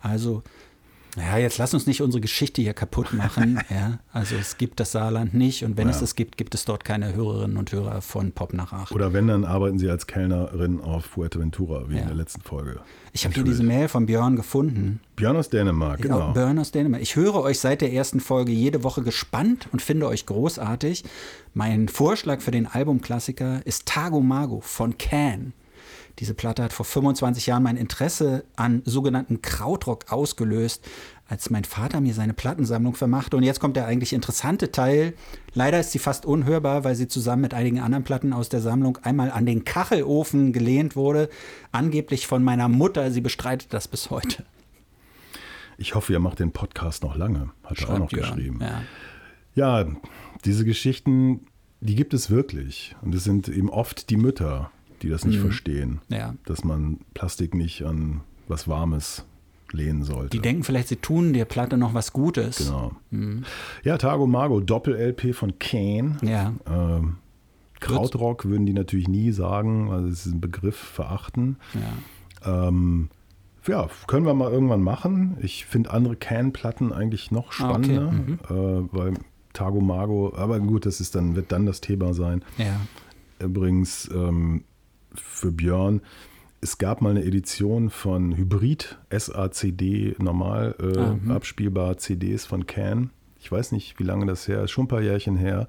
[0.00, 0.42] Also,
[1.16, 3.60] ja, jetzt lass uns nicht unsere Geschichte hier kaputt machen.
[3.70, 6.04] ja, also es gibt das Saarland nicht und wenn es Ja.
[6.04, 8.92] es gibt, gibt es dort keine Hörerinnen und Hörer von Pop nach acht.
[8.92, 12.02] oder wenn, dann arbeiten sie als Kellnerin auf Fuerteventura, wie Ja.
[12.02, 12.80] in der letzten Folge.
[13.12, 15.00] Ich habe hier diese Mail von Björn gefunden.
[15.14, 16.18] Björn aus Dänemark, Genau.
[16.18, 16.32] genau.
[16.32, 17.00] Björn aus Dänemark.
[17.02, 21.04] Ich höre euch seit der ersten Folge jede Woche gespannt und finde euch großartig.
[21.52, 25.52] Mein Vorschlag für den Albumklassiker ist Tago Mago von Can.
[26.20, 30.86] Diese Platte hat vor 25 Jahren mein Interesse an sogenannten Krautrock ausgelöst,
[31.26, 33.36] als mein Vater mir seine Plattensammlung vermachte.
[33.36, 35.14] Und jetzt kommt der eigentlich interessante Teil.
[35.54, 38.98] Leider ist sie fast unhörbar, weil sie zusammen mit einigen anderen Platten aus der Sammlung
[38.98, 41.28] einmal an den Kachelofen gelehnt wurde.
[41.72, 43.10] Angeblich von meiner Mutter.
[43.10, 44.44] Sie bestreitet das bis heute.
[45.78, 48.60] Ich hoffe, ihr macht den Podcast noch lange, hat er auch noch geschrieben.
[48.60, 48.82] Ja.
[49.56, 49.86] Ja,
[50.44, 51.46] diese Geschichten,
[51.80, 52.94] die gibt es wirklich.
[53.02, 54.70] Und es sind eben oft die Mütter,
[55.04, 56.16] die das nicht verstehen, Mhm.
[56.16, 56.34] Ja.
[56.46, 59.24] dass man Plastik nicht an was Warmes
[59.72, 60.30] lehnen sollte.
[60.30, 62.58] Die denken vielleicht, sie tun der Platte noch was Gutes.
[62.58, 62.92] genau.
[63.82, 66.16] Ja, Tago Mago, Doppel-LP von Kane.
[66.22, 66.52] Ja.
[66.66, 67.16] Ähm,
[67.80, 71.56] Krautrock würden die natürlich nie sagen, also es ist ein Begriff verachten.
[71.74, 72.68] ja.
[72.68, 73.08] Ähm,
[73.66, 75.38] ja, können wir mal irgendwann machen.
[75.40, 77.94] Ich finde andere Can-Platten eigentlich noch Ah, okay.
[77.94, 78.12] spannender,
[78.50, 79.14] äh, weil
[79.54, 82.44] Tago Mago, aber gut, das ist dann, wird dann das Thema sein.
[82.58, 82.78] Ja.
[83.38, 84.64] Übrigens ähm,
[85.14, 86.00] für Björn,
[86.60, 91.30] es gab mal eine Edition von Hybrid SACD, normal äh, Ah, hm.
[91.30, 93.10] abspielbar CDs von Can.
[93.38, 95.68] Ich weiß nicht, wie lange das her ist, schon ein paar Jährchen her.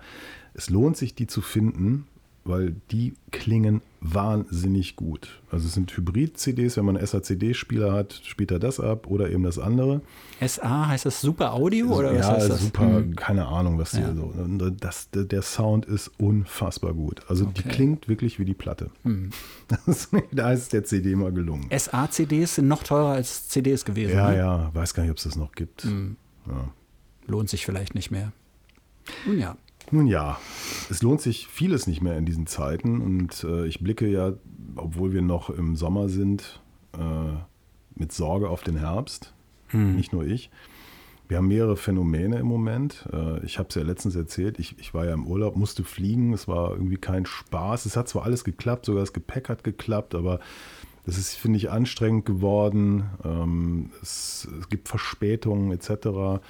[0.53, 2.07] Es lohnt sich, die zu finden,
[2.45, 5.41] weil die klingen wahnsinnig gut.
[5.51, 9.41] Also es sind Hybrid-CDs, wenn man einen SACD-Spieler hat, spielt er das ab oder eben
[9.43, 10.01] das andere.
[10.45, 12.61] SA heißt das Super Audio oder was ja, heißt das?
[12.61, 13.15] super, Hm.
[13.15, 14.13] keine Ahnung, was die Ja.
[14.13, 14.25] so.
[14.25, 17.21] und Das, der, Sound ist unfassbar gut.
[17.27, 17.69] Also die Okay.
[17.69, 18.91] klingt wirklich wie die Platte.
[19.87, 21.67] Ist, da ist der CD mal gelungen.
[21.75, 24.13] SA-CDs sind noch teurer als CDs gewesen.
[24.15, 24.37] Ja, ne?
[24.37, 25.83] ja, weiß gar nicht, ob es das noch gibt.
[25.83, 26.15] Hm.
[26.47, 26.69] Ja.
[27.27, 28.31] Lohnt sich vielleicht nicht mehr.
[29.25, 29.57] Nun ja.
[29.91, 30.39] Nun ja,
[30.89, 34.33] es lohnt sich vieles nicht mehr in diesen Zeiten und äh, ich blicke ja,
[34.75, 36.61] obwohl wir noch im Sommer sind,
[36.93, 37.37] äh,
[37.95, 39.33] mit Sorge auf den Herbst.
[39.95, 40.49] Nicht nur ich.
[41.27, 43.07] Wir haben mehrere Phänomene im Moment.
[43.11, 46.33] Äh, ich habe es ja letztens erzählt, ich, ich war ja im Urlaub, musste fliegen,
[46.33, 47.85] es war irgendwie kein Spaß.
[47.85, 50.39] Es hat zwar alles geklappt, sogar das Gepäck hat geklappt, aber
[51.05, 53.05] das ist, finde ich, anstrengend geworden.
[53.23, 56.41] Ähm, es, es gibt Verspätungen etc.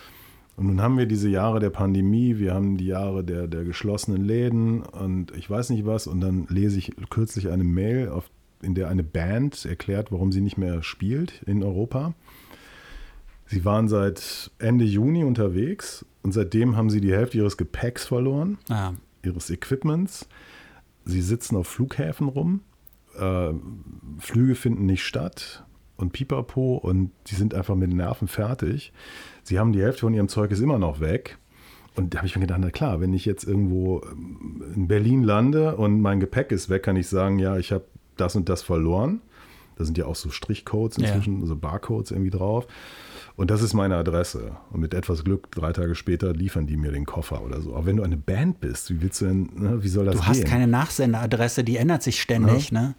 [0.56, 4.24] Und nun haben wir diese Jahre der Pandemie, wir haben die Jahre der, der geschlossenen
[4.24, 6.08] Läden und ich weiß nicht was.
[6.08, 8.30] Und dann lese ich kürzlich eine Mail, auf,
[8.62, 12.14] in der eine Band erklärt, warum sie nicht mehr spielt in Europa.
[13.48, 18.58] Sie waren seit Ende Juni unterwegs und seitdem haben sie die Hälfte ihres Gepäcks verloren,
[18.70, 20.28] Ah, ihres Equipments.
[21.04, 22.62] Sie sitzen auf Flughäfen rum,
[23.20, 23.52] äh,
[24.20, 25.64] Flüge finden nicht statt
[25.98, 28.92] und pipapo und die sind einfach mit den Nerven fertig.
[29.46, 31.38] Sie haben die Hälfte von ihrem Zeug ist immer noch weg.
[31.96, 35.24] Und da habe ich mir gedacht, na klar, wenn ich jetzt irgendwo ähm, in Berlin
[35.24, 37.86] lande und mein Gepäck ist weg, kann ich sagen, ja, ich habe
[38.18, 39.22] das und das verloren.
[39.78, 41.08] Da sind ja auch so Strichcodes Ja.
[41.08, 42.66] inzwischen, so Barcodes irgendwie drauf.
[43.36, 44.56] Und das ist meine Adresse.
[44.72, 47.76] Und mit etwas Glück, drei Tage später, liefern die mir den Koffer oder so.
[47.76, 50.22] Aber wenn du eine Band bist, wie willst du denn, ne, wie soll das du
[50.22, 50.30] gehen?
[50.30, 52.72] hast keine Nachsenderadresse, die ändert sich ständig.
[52.72, 52.96] Ne?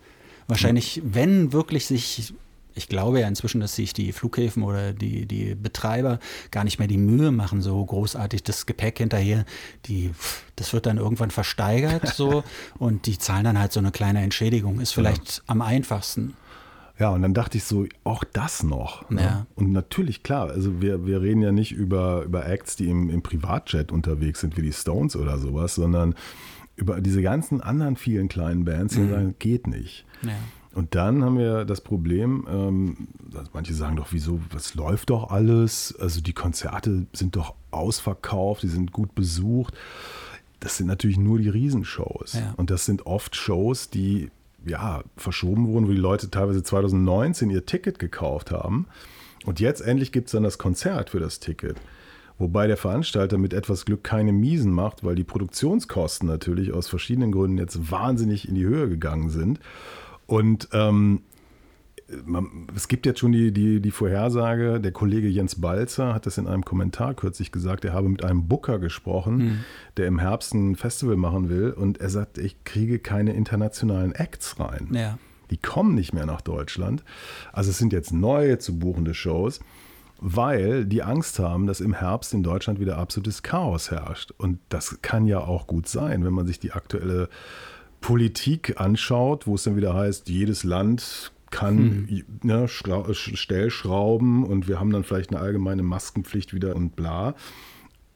[0.46, 2.34] Wahrscheinlich, wenn wirklich sich,
[2.76, 6.88] ich glaube ja inzwischen, dass sich die Flughäfen oder die, die Betreiber gar nicht mehr
[6.88, 9.44] die Mühe machen, so großartig das Gepäck hinterher.
[9.86, 10.10] Die,
[10.56, 12.44] das wird dann irgendwann versteigert so
[12.78, 14.80] und die zahlen dann halt so eine kleine Entschädigung.
[14.80, 16.34] Ist vielleicht am einfachsten.
[16.98, 19.08] Ja, und dann dachte ich so, auch das noch.
[19.10, 19.22] Ne?
[19.22, 19.46] Ja.
[19.54, 23.22] Und natürlich, klar, also wir, wir reden ja nicht über, über Acts, die im, im
[23.22, 26.14] Privatjet unterwegs sind, wie die Stones oder sowas, sondern
[26.76, 30.04] über diese ganzen anderen vielen kleinen Bands, die sagen, geht nicht.
[30.22, 30.32] Ja.
[30.76, 33.08] Und dann haben wir das Problem, ähm,
[33.54, 38.68] manche sagen doch, wieso, das läuft doch alles, also die Konzerte sind doch ausverkauft, die
[38.68, 39.72] sind gut besucht.
[40.60, 42.34] Das sind natürlich nur die Riesenshows.
[42.34, 42.52] Ja.
[42.58, 44.30] Und das sind oft Shows, die
[44.66, 48.86] ja verschoben wurden, wo die Leute teilweise 2019 ihr Ticket gekauft haben.
[49.46, 51.78] Und jetzt endlich gibt es dann das Konzert für das Ticket.
[52.38, 57.32] Wobei der Veranstalter mit etwas Glück keine Miesen macht, weil die Produktionskosten natürlich aus verschiedenen
[57.32, 59.58] Gründen jetzt wahnsinnig in die Höhe gegangen sind.
[60.26, 61.22] Und ähm,
[62.24, 66.38] man, es gibt jetzt schon die, die, die Vorhersage, der Kollege Jens Balzer hat das
[66.38, 69.58] in einem Kommentar kürzlich gesagt, er habe mit einem Booker gesprochen, Mhm.
[69.96, 74.60] der im Herbst ein Festival machen will und er sagt, ich kriege keine internationalen Acts
[74.60, 74.88] rein.
[74.92, 75.18] Ja.
[75.50, 77.04] Die kommen nicht mehr nach Deutschland.
[77.52, 79.60] Also es sind jetzt neue zu buchende Shows,
[80.18, 84.32] weil die Angst haben, dass im Herbst in Deutschland wieder absolutes Chaos herrscht.
[84.38, 87.28] Und das kann ja auch gut sein, wenn man sich die aktuelle
[88.00, 92.08] Politik anschaut, wo es dann wieder heißt, jedes Land kann
[92.42, 97.34] ne, Schra- Stellschrauben und wir haben dann vielleicht eine allgemeine Maskenpflicht wieder und bla.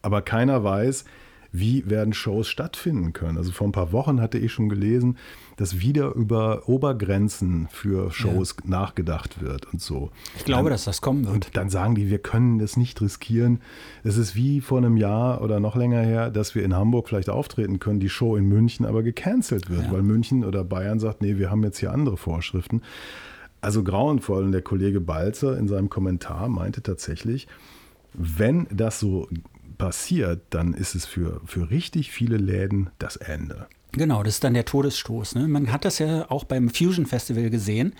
[0.03, 1.05] Aber keiner weiß,
[1.53, 3.37] wie werden Shows stattfinden können.
[3.37, 5.17] Also vor ein paar Wochen hatte ich schon gelesen,
[5.57, 10.11] dass wieder über Obergrenzen für Shows nachgedacht wird und so.
[10.37, 11.35] Ich glaube, dass das kommen wird.
[11.35, 13.61] Und dann sagen die, wir können das nicht riskieren.
[14.05, 17.29] Es ist wie vor einem Jahr oder noch länger her, dass wir in Hamburg vielleicht
[17.31, 19.93] auftreten können, die Show in München aber gecancelt wird, Ja.
[19.93, 22.83] weil München oder Bayern sagt, nee, wir haben jetzt hier andere Vorschriften.
[23.61, 24.45] Also grauenvoll.
[24.45, 27.47] Und der Kollege Balzer in seinem Kommentar meinte tatsächlich,
[28.15, 29.29] wenn das so
[29.81, 33.67] passiert, dann ist es für, für richtig viele Läden das Ende.
[33.93, 35.35] Genau, das ist dann der Todesstoß.
[35.35, 35.49] Ne?
[35.49, 37.95] Man hat das ja auch beim Fusion Festival gesehen.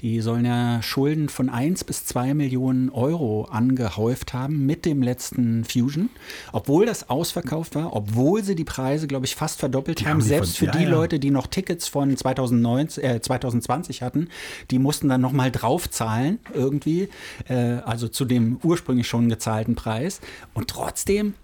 [0.00, 5.64] Die sollen ja Schulden von 1 bis 2 Millionen Euro angehäuft haben mit dem letzten
[5.64, 6.08] Fusion.
[6.52, 10.12] Obwohl das ausverkauft war, obwohl sie die Preise, glaube ich, fast verdoppelt Die haben.
[10.14, 10.90] haben Selbst von- für ja, die ja.
[10.90, 14.28] Leute, die noch Tickets von 2019, äh, 2020 hatten,
[14.70, 17.08] die mussten dann nochmal draufzahlen irgendwie.
[17.48, 17.54] Äh,
[17.84, 20.20] also zu dem ursprünglich schon gezahlten Preis.
[20.54, 21.34] Und trotzdem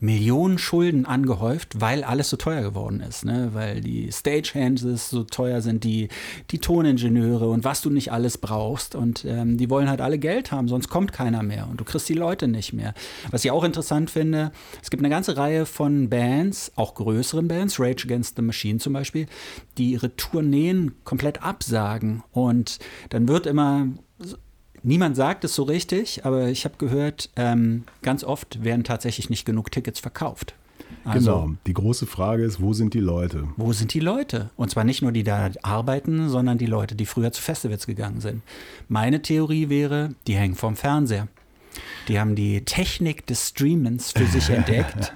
[0.00, 3.50] Millionen Schulden angehäuft, weil alles so teuer geworden ist, ne?
[3.52, 6.08] weil die Stagehands so teuer sind, die,
[6.50, 10.52] die Toningenieure und was du nicht alles brauchst und ähm, die wollen halt alle Geld
[10.52, 12.94] haben, sonst kommt keiner mehr und du kriegst die Leute nicht mehr.
[13.30, 17.78] Was ich auch interessant finde, es gibt eine ganze Reihe von Bands, auch größeren Bands,
[17.78, 19.26] Rage Against the Machine zum Beispiel,
[19.76, 22.78] die ihre Tourneen komplett absagen und
[23.10, 23.86] dann wird immer
[24.82, 29.44] Niemand sagt es so richtig, aber ich habe gehört, ähm, ganz oft werden tatsächlich nicht
[29.44, 30.54] genug Tickets verkauft.
[31.04, 31.54] Also, genau.
[31.66, 33.48] Die große Frage ist, wo sind die Leute?
[33.56, 34.50] Wo sind die Leute?
[34.56, 38.20] Und zwar nicht nur die da arbeiten, sondern die Leute, die früher zu Festivals gegangen
[38.20, 38.42] sind.
[38.88, 41.28] Meine Theorie wäre, die hängen vorm Fernseher.
[42.10, 45.14] Die haben die Technik des Streamens für sich entdeckt.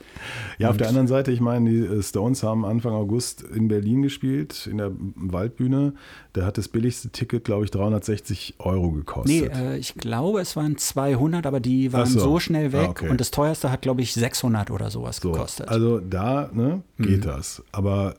[0.59, 4.03] Ja, auf der anderen Seite, ich meine, die äh, Stones haben Anfang August in Berlin
[4.03, 5.95] gespielt, in der Waldbühne.
[6.33, 9.53] Da hat das billigste Ticket, glaube ich, 360 Euro Nee, gekostet.
[9.57, 12.21] äh, ich glaube, es waren 200, aber die waren so.
[12.21, 12.39] so.
[12.41, 12.81] schnell weg.
[12.87, 13.09] Ah, okay.
[13.09, 15.69] Und das teuerste hat, glaube ich, 600 oder sowas so, gekostet.
[15.69, 17.03] also da ne, Mhm.
[17.05, 17.63] geht das.
[17.73, 18.15] Aber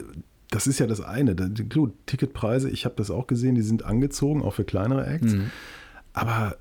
[0.00, 0.04] äh,
[0.50, 1.34] das ist ja das eine.
[1.34, 5.32] Gut, Ticketpreise, ich habe das auch gesehen, die sind angezogen, auch für kleinere Acts.
[5.34, 5.50] Mhm.
[6.14, 6.56] Aber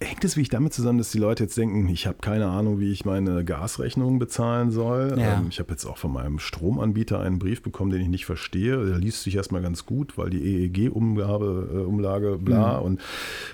[0.00, 2.92] hängt es wirklich damit zusammen, dass die Leute jetzt denken, ich habe keine Ahnung, wie
[2.92, 5.14] ich meine Gasrechnung bezahlen soll?
[5.18, 5.38] Ja.
[5.38, 8.84] Ähm, ich habe jetzt auch von meinem Stromanbieter einen Brief bekommen, den ich nicht verstehe.
[8.84, 12.80] Der liest sich erstmal ganz gut, weil die EEG-Umlage, äh, Umlage, bla.
[12.80, 12.86] Mhm.
[12.86, 13.00] Und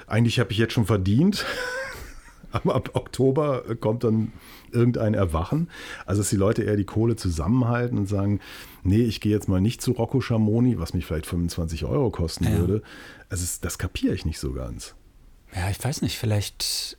[0.06, 1.44] eigentlich habe ich jetzt schon verdient.
[2.52, 4.32] Aber ab Oktober äh, kommt dann
[4.72, 5.68] irgendein Erwachen.
[6.04, 8.40] Also, dass die Leute eher die Kohle zusammenhalten und sagen,
[8.82, 12.44] nee, ich gehe jetzt mal nicht zu Rocco Schamoni, was mich vielleicht 25 Euro kosten
[12.44, 12.58] Ja.
[12.58, 12.82] würde.
[13.28, 14.94] Also, das kapiere ich nicht so ganz.
[15.54, 16.96] Ja, ich weiß nicht, vielleicht,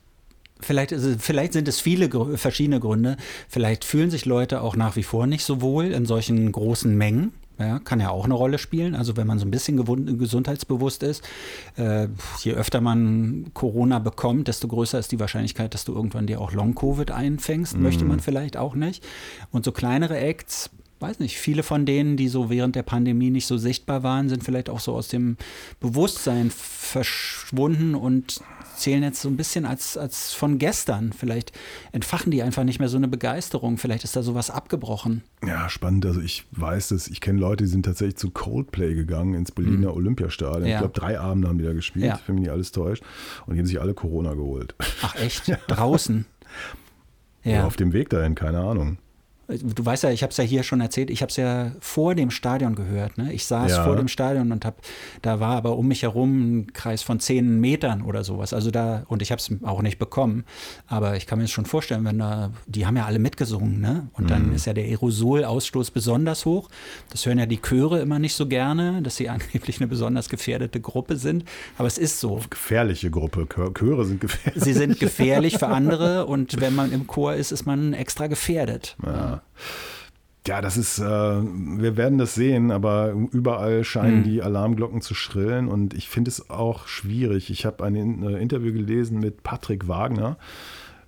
[0.60, 3.18] vielleicht, vielleicht sind es viele verschiedene Gründe.
[3.48, 7.34] Vielleicht fühlen sich Leute auch nach wie vor nicht so wohl in solchen großen Mengen.
[7.60, 8.96] Ja, kann ja auch eine Rolle spielen.
[8.96, 9.78] Also wenn man so ein bisschen
[10.18, 11.24] gesundheitsbewusst ist,
[11.78, 12.08] äh,
[12.42, 16.54] je öfter man Corona bekommt, desto größer ist die Wahrscheinlichkeit, dass du irgendwann dir auch
[16.54, 17.78] Long-Covid einfängst.
[17.78, 19.04] Möchte man vielleicht auch nicht.
[19.52, 23.48] Und so kleinere Acts, weiß nicht, viele von denen, die so während der Pandemie nicht
[23.48, 25.38] so sichtbar waren, sind vielleicht auch so aus dem
[25.80, 28.42] Bewusstsein verschwunden und
[28.76, 31.14] zählen jetzt so ein bisschen als, als von gestern.
[31.14, 31.52] Vielleicht
[31.92, 33.78] entfachen die einfach nicht mehr so eine Begeisterung.
[33.78, 35.24] Vielleicht ist da sowas abgebrochen.
[35.46, 36.06] Ja, spannend.
[36.06, 39.94] Also ich weiß das, ich kenne Leute, die sind tatsächlich zu Coldplay gegangen ins Berliner
[39.96, 40.62] Olympiastadion.
[40.64, 40.68] Mhm.
[40.68, 40.74] Ja.
[40.76, 42.20] Ich glaube, drei Abende haben die da gespielt, Ja.
[42.26, 43.04] wenn mich nicht alles täuscht.
[43.46, 44.74] Und die haben sich alle Corona geholt.
[45.04, 45.52] Ach echt?
[45.68, 46.26] Draußen?
[47.46, 47.66] Oder Ja.
[47.68, 48.98] auf dem Weg dahin, keine Ahnung.
[49.48, 52.16] Du weißt ja, ich habe es ja hier schon erzählt, ich habe es ja vor
[52.16, 53.18] dem Stadion gehört.
[53.18, 53.34] Ne?
[53.34, 53.84] Ich saß Ja.
[53.84, 54.76] vor dem Stadion und hab,
[55.22, 58.54] da war aber um mich herum ein Kreis von zehn Metern oder sowas.
[58.54, 60.46] Also da, und ich habe es auch nicht bekommen.
[60.88, 64.08] Aber ich kann mir das schon vorstellen, wenn da, die haben ja alle mitgesungen, ne?
[64.14, 66.70] Und dann ist ja der Aerosolausstoß besonders hoch.
[67.10, 70.80] Das hören ja die Chöre immer nicht so gerne, dass sie angeblich eine besonders gefährdete
[70.80, 71.44] Gruppe sind.
[71.78, 72.40] Aber es ist so.
[72.50, 73.42] Gefährliche Gruppe.
[73.50, 74.64] Chö- Chöre sind gefährlich.
[74.64, 78.96] Sie sind gefährlich für andere und wenn man im Chor ist, ist man extra gefährdet.
[79.06, 79.41] Ja.
[80.48, 85.68] Ja, das ist, äh, wir werden das sehen, aber überall scheinen die Alarmglocken zu schrillen
[85.68, 87.52] und ich finde es auch schwierig.
[87.52, 90.38] Ich habe ein In- äh, Interview gelesen mit Patrick Wagner,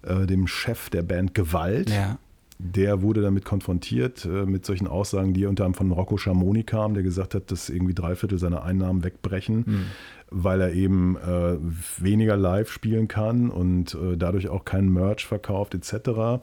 [0.03, 1.89] äh, dem Chef der Band Gewalt.
[1.89, 2.19] Ja.
[2.59, 6.93] Der wurde damit konfrontiert äh, mit solchen Aussagen, die unter anderem von Rocco Schamoni kamen,
[6.93, 9.87] der gesagt hat, dass irgendwie drei Viertel seiner Einnahmen wegbrechen,
[10.29, 11.57] weil er eben äh,
[11.97, 16.39] weniger live spielen kann und äh, dadurch auch keinen Merch verkauft etc.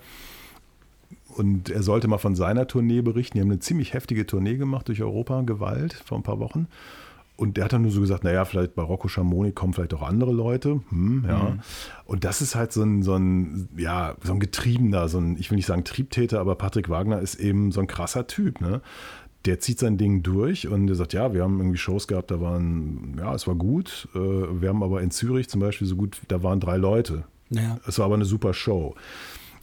[1.36, 3.38] Und er sollte mal von seiner Tournee berichten.
[3.38, 6.66] Die haben eine ziemlich heftige Tournee gemacht durch Europa, Gewalt, vor ein paar Wochen.
[7.40, 10.02] Und der hat dann nur so gesagt, naja, vielleicht bei Rocco Schamoni kommen vielleicht auch
[10.02, 10.82] andere Leute.
[10.90, 11.56] Hm, ja.
[12.04, 15.50] Und das ist halt so ein, so ein, ja, so ein Getriebener, so ein, ich
[15.50, 18.82] will nicht sagen Triebtäter, aber Patrick Wagner ist eben so ein krasser Typ, ne?
[19.46, 22.42] Der zieht sein Ding durch und der sagt, ja, wir haben irgendwie Shows gehabt, da
[22.42, 24.06] waren, ja, es war gut.
[24.14, 27.24] Äh, Wir haben aber in Zürich zum Beispiel so gut, da waren drei Leute.
[27.48, 27.78] Ja.
[27.86, 28.94] Es war aber eine super Show.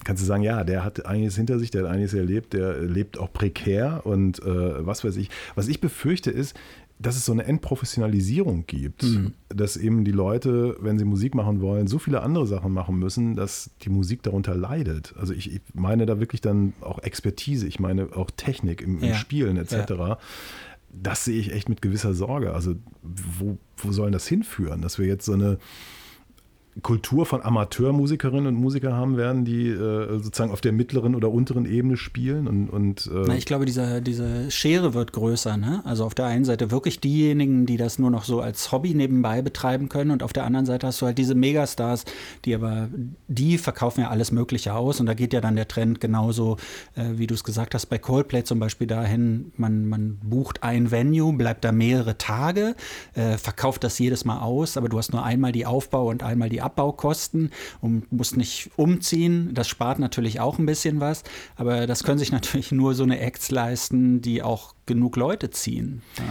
[0.03, 3.17] Kannst du sagen, ja, der hat einiges hinter sich, der hat einiges erlebt, der lebt
[3.17, 5.29] auch prekär und äh, was weiß ich.
[5.55, 6.55] Was ich befürchte ist,
[6.99, 9.05] dass es so eine Entprofessionalisierung gibt,
[9.49, 13.35] dass eben die Leute, wenn sie Musik machen wollen, so viele andere Sachen machen müssen,
[13.35, 15.13] dass die Musik darunter leidet.
[15.15, 19.09] Also ich, ich meine da wirklich dann auch Expertise, ich meine auch Technik im, im
[19.09, 19.13] Ja.
[19.13, 20.17] Spielen etc.
[20.91, 22.53] Das sehe ich echt mit gewisser Sorge.
[22.53, 25.59] Also wo, wo soll das hinführen, dass wir jetzt so eine
[26.83, 31.65] Kultur von Amateurmusikerinnen und Musikern haben werden, die äh, sozusagen auf der mittleren oder unteren
[31.65, 35.57] Ebene spielen und, und äh, Na, ich glaube, diese, diese Schere wird größer.
[35.57, 35.81] Ne?
[35.85, 39.41] Also auf der einen Seite wirklich diejenigen, die das nur noch so als Hobby nebenbei
[39.41, 42.05] betreiben können und auf der anderen Seite hast du halt diese Megastars,
[42.45, 42.89] die aber,
[43.27, 46.57] die verkaufen ja alles Mögliche aus und da geht ja dann der Trend genauso,
[46.95, 50.91] äh, wie du es gesagt hast, bei Coldplay zum Beispiel dahin, man, man bucht ein
[50.91, 52.75] Venue, bleibt da mehrere Tage,
[53.15, 56.49] äh, verkauft das jedes Mal aus, aber du hast nur einmal die Aufbau- und einmal
[56.49, 57.51] die Abbaukosten
[57.81, 59.53] und musst nicht umziehen.
[59.53, 61.23] Das spart natürlich auch ein bisschen was,
[61.55, 66.01] aber das können sich natürlich nur so eine Acts leisten, die auch genug Leute ziehen.
[66.17, 66.23] Ja.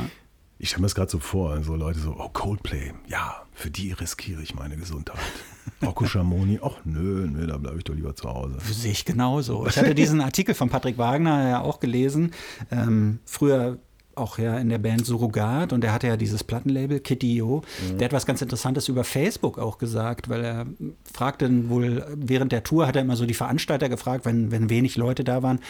[0.59, 3.93] ich stelle mir das gerade so vor, so Leute so, oh Coldplay, ja, für die
[3.93, 5.19] riskiere ich meine Gesundheit.
[5.83, 8.57] Rocco Schamoni, ach nö, nö, da bleibe ich doch lieber zu Hause.
[8.61, 9.67] Sehe ich genauso.
[9.67, 12.33] Ich hatte diesen Artikel von Patrick Wagner ja auch gelesen.
[12.71, 13.79] Ähm, früher
[14.17, 17.63] auch ja in der Band Surrogat und der hatte ja dieses Plattenlabel Kitty.io.
[17.99, 20.67] Der hat was ganz Interessantes über Facebook auch gesagt, weil er
[21.13, 24.97] fragte wohl während der Tour hat er immer so die Veranstalter gefragt, wenn, wenn wenig
[24.97, 25.61] Leute da waren,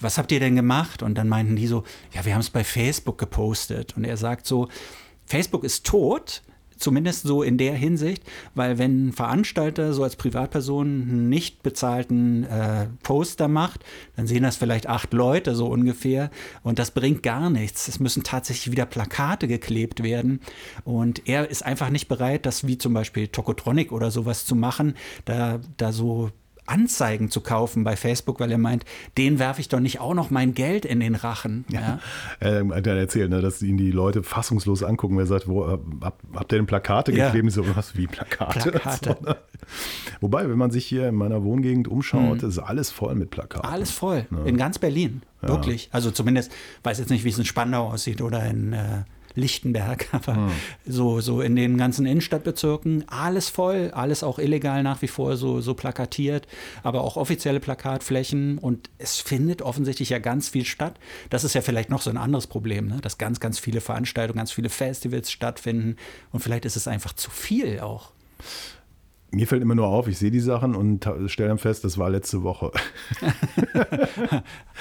[0.00, 1.02] was habt ihr denn gemacht?
[1.02, 3.96] Und dann meinten die so, ja, wir haben es bei Facebook gepostet.
[3.96, 4.68] Und er sagt so,
[5.26, 6.42] Facebook ist tot,
[6.80, 12.44] Zumindest so in der Hinsicht, weil wenn ein Veranstalter so als Privatperson einen nicht bezahlten
[12.44, 13.84] äh, Poster macht,
[14.16, 16.30] dann sehen das vielleicht acht Leute so ungefähr
[16.62, 17.86] und das bringt gar nichts.
[17.86, 20.40] Es müssen tatsächlich wieder Plakate geklebt werden
[20.84, 24.94] und er ist einfach nicht bereit, das wie zum Beispiel Tokotronic oder sowas zu machen,
[25.26, 26.30] da, da so
[26.70, 28.84] Anzeigen zu kaufen bei Facebook, weil er meint,
[29.18, 31.64] den werfe ich doch nicht auch noch mein Geld in den Rachen.
[31.68, 31.98] Ja.
[32.40, 35.78] Er hat dann erzählt, ne, dass ihn die Leute fassungslos angucken, wer sagt, wo, äh,
[36.00, 37.26] hab, habt ihr denn Plakate Ja.
[37.26, 37.52] geklebt?
[37.52, 38.70] So, was, wie Plakate?
[38.70, 39.16] Plakate.
[39.20, 39.36] So, ne?
[40.20, 43.68] Wobei, wenn man sich hier in meiner Wohngegend umschaut, ist alles voll mit Plakaten.
[43.68, 44.26] Alles voll.
[44.44, 45.22] In ganz Berlin.
[45.40, 45.88] Wirklich.
[45.92, 46.52] Also zumindest,
[46.82, 50.50] weiß jetzt nicht, wie es in Spandau aussieht oder in äh, Lichtenberg, aber
[50.86, 55.60] so, so in den ganzen Innenstadtbezirken, alles voll, alles auch illegal nach wie vor so,
[55.60, 56.46] so plakatiert,
[56.82, 60.98] aber auch offizielle Plakatflächen und es findet offensichtlich ja ganz viel statt.
[61.30, 62.98] Das ist ja vielleicht noch so ein anderes Problem, ne?
[63.02, 65.96] dass ganz, ganz viele Veranstaltungen, ganz viele Festivals stattfinden
[66.32, 68.12] und vielleicht ist es einfach zu viel auch.
[69.32, 72.10] Mir fällt immer nur auf, ich sehe die Sachen und stelle dann fest, das war
[72.10, 72.70] letzte Woche.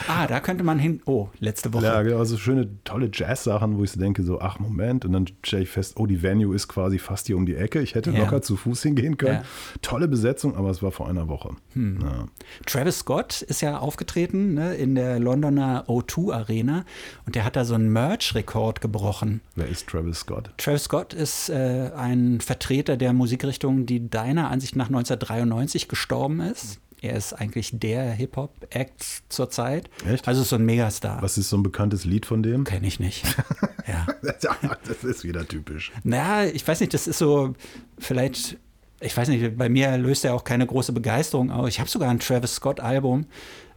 [0.07, 1.01] Ah, da könnte man hin.
[1.05, 1.83] Oh, letzte Woche.
[1.85, 5.25] Ja, genau, so schöne, tolle Jazz-Sachen, wo ich so denke, so, ach Moment, und dann
[5.43, 7.81] stelle ich fest, oh, die Venue ist quasi fast hier um die Ecke.
[7.81, 8.19] Ich hätte Ja.
[8.19, 9.35] locker zu Fuß hingehen können.
[9.41, 9.43] Ja.
[9.81, 11.49] Tolle Besetzung, aber es war vor einer Woche.
[11.75, 12.27] Ja.
[12.65, 16.85] Travis Scott ist ja aufgetreten ne, in der Londoner O2 Arena
[17.25, 19.41] und der hat da so einen Merch-Rekord gebrochen.
[19.55, 20.51] Wer ist Travis Scott?
[20.57, 24.09] Travis Scott ist äh, ein Vertreter der Musikrichtung, die
[24.39, 26.79] deiner Ansicht nach 1993 gestorben ist.
[27.01, 29.89] Er ist eigentlich der Hip-Hop-Act zur Zeit.
[30.05, 30.27] Echt?
[30.27, 31.21] Also ist so ein Megastar.
[31.21, 32.65] Was ist so ein bekanntes Lied von dem?
[32.65, 33.23] Kenne ich nicht.
[33.87, 34.05] ja.
[34.85, 35.91] das ist wieder typisch.
[36.03, 37.53] Naja, ich weiß nicht, das ist so,
[37.97, 38.57] vielleicht,
[38.99, 41.69] ich weiß nicht, bei mir löst er auch keine große Begeisterung aus.
[41.69, 43.27] Ich habe sogar ein Travis Scott-Album.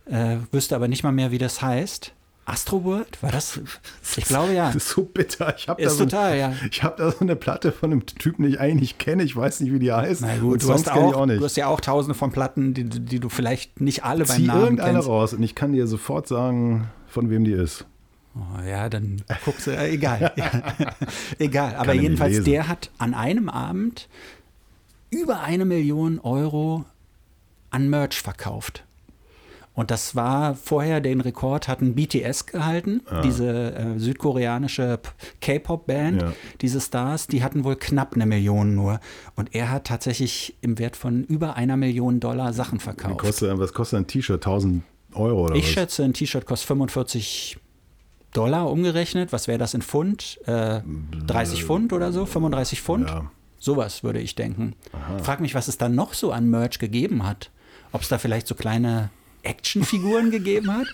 [0.06, 2.12] äh, wüsste aber nicht mal mehr, wie das heißt.
[2.44, 3.22] Astroworld?
[3.22, 3.60] War das?
[4.16, 4.66] Ich glaube ja.
[4.66, 5.54] Das ist so bitter.
[5.56, 6.52] Ich habe da, so, total, ja.
[6.80, 9.22] hab da so eine Platte von einem Typen, den ich eigentlich kenne.
[9.22, 10.22] Ich weiß nicht, wie die heißt.
[10.22, 11.40] Na gut, Und du hast, auch, auch nicht.
[11.40, 14.46] du hast ja auch tausende von Platten, die, die du vielleicht nicht alle beim Zieh
[14.46, 15.08] Namen irgendeine kennst.
[15.08, 17.86] raus und ich kann dir sofort sagen, von wem die ist.
[18.34, 20.32] Oh, ja, dann guckst du, äh, egal.
[21.38, 24.08] egal, aber Kann jedenfalls, der hat an einem Abend
[25.10, 26.86] über eine Million Euro
[27.70, 28.84] an Merch verkauft.
[29.74, 35.00] Und das war vorher, den Rekord hatten BTS gehalten, diese äh, südkoreanische
[35.40, 36.32] K-Pop-Band, Ja.
[36.60, 39.00] diese Stars, die hatten wohl knapp eine Million nur.
[39.34, 43.18] Und er hat tatsächlich im Wert von über einer Million Dollar Sachen verkauft.
[43.18, 44.36] Kostet, was kostet ein T-Shirt?
[44.46, 44.82] 1000
[45.14, 45.70] Euro oder Ich was?
[45.72, 47.56] schätze, ein T-Shirt kostet 45
[48.34, 49.32] Dollar umgerechnet.
[49.32, 50.38] Was wäre das in Pfund?
[50.46, 50.80] Äh,
[51.26, 52.26] 30 Pfund oder so?
[52.26, 53.08] 35 Pfund?
[53.08, 53.30] Ja.
[53.58, 54.74] Sowas würde ich denken.
[55.22, 57.50] Frag mich, was es dann noch so an Merch gegeben hat.
[57.92, 59.10] Ob es da vielleicht so kleine
[59.42, 60.86] Actionfiguren gegeben hat?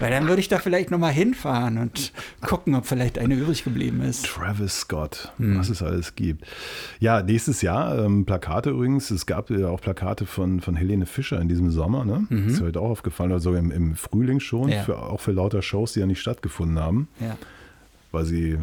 [0.00, 4.00] Weil dann würde ich da vielleicht nochmal hinfahren und gucken, ob vielleicht eine übrig geblieben
[4.02, 4.26] ist.
[4.26, 5.58] Travis Scott, Hm.
[5.58, 6.44] was es alles gibt.
[7.00, 9.10] Ja, nächstes Jahr ähm, Plakate übrigens.
[9.10, 12.04] Es gab ja auch Plakate von, von Helene Fischer in diesem Sommer.
[12.04, 12.26] Ne?
[12.46, 14.72] Ist heute auch aufgefallen, also im, im Frühling schon, Mhm.
[14.72, 14.82] Ja.
[14.82, 17.36] für, auch für lauter Shows, die ja nicht stattgefunden haben, Ja.
[18.12, 18.58] weil sie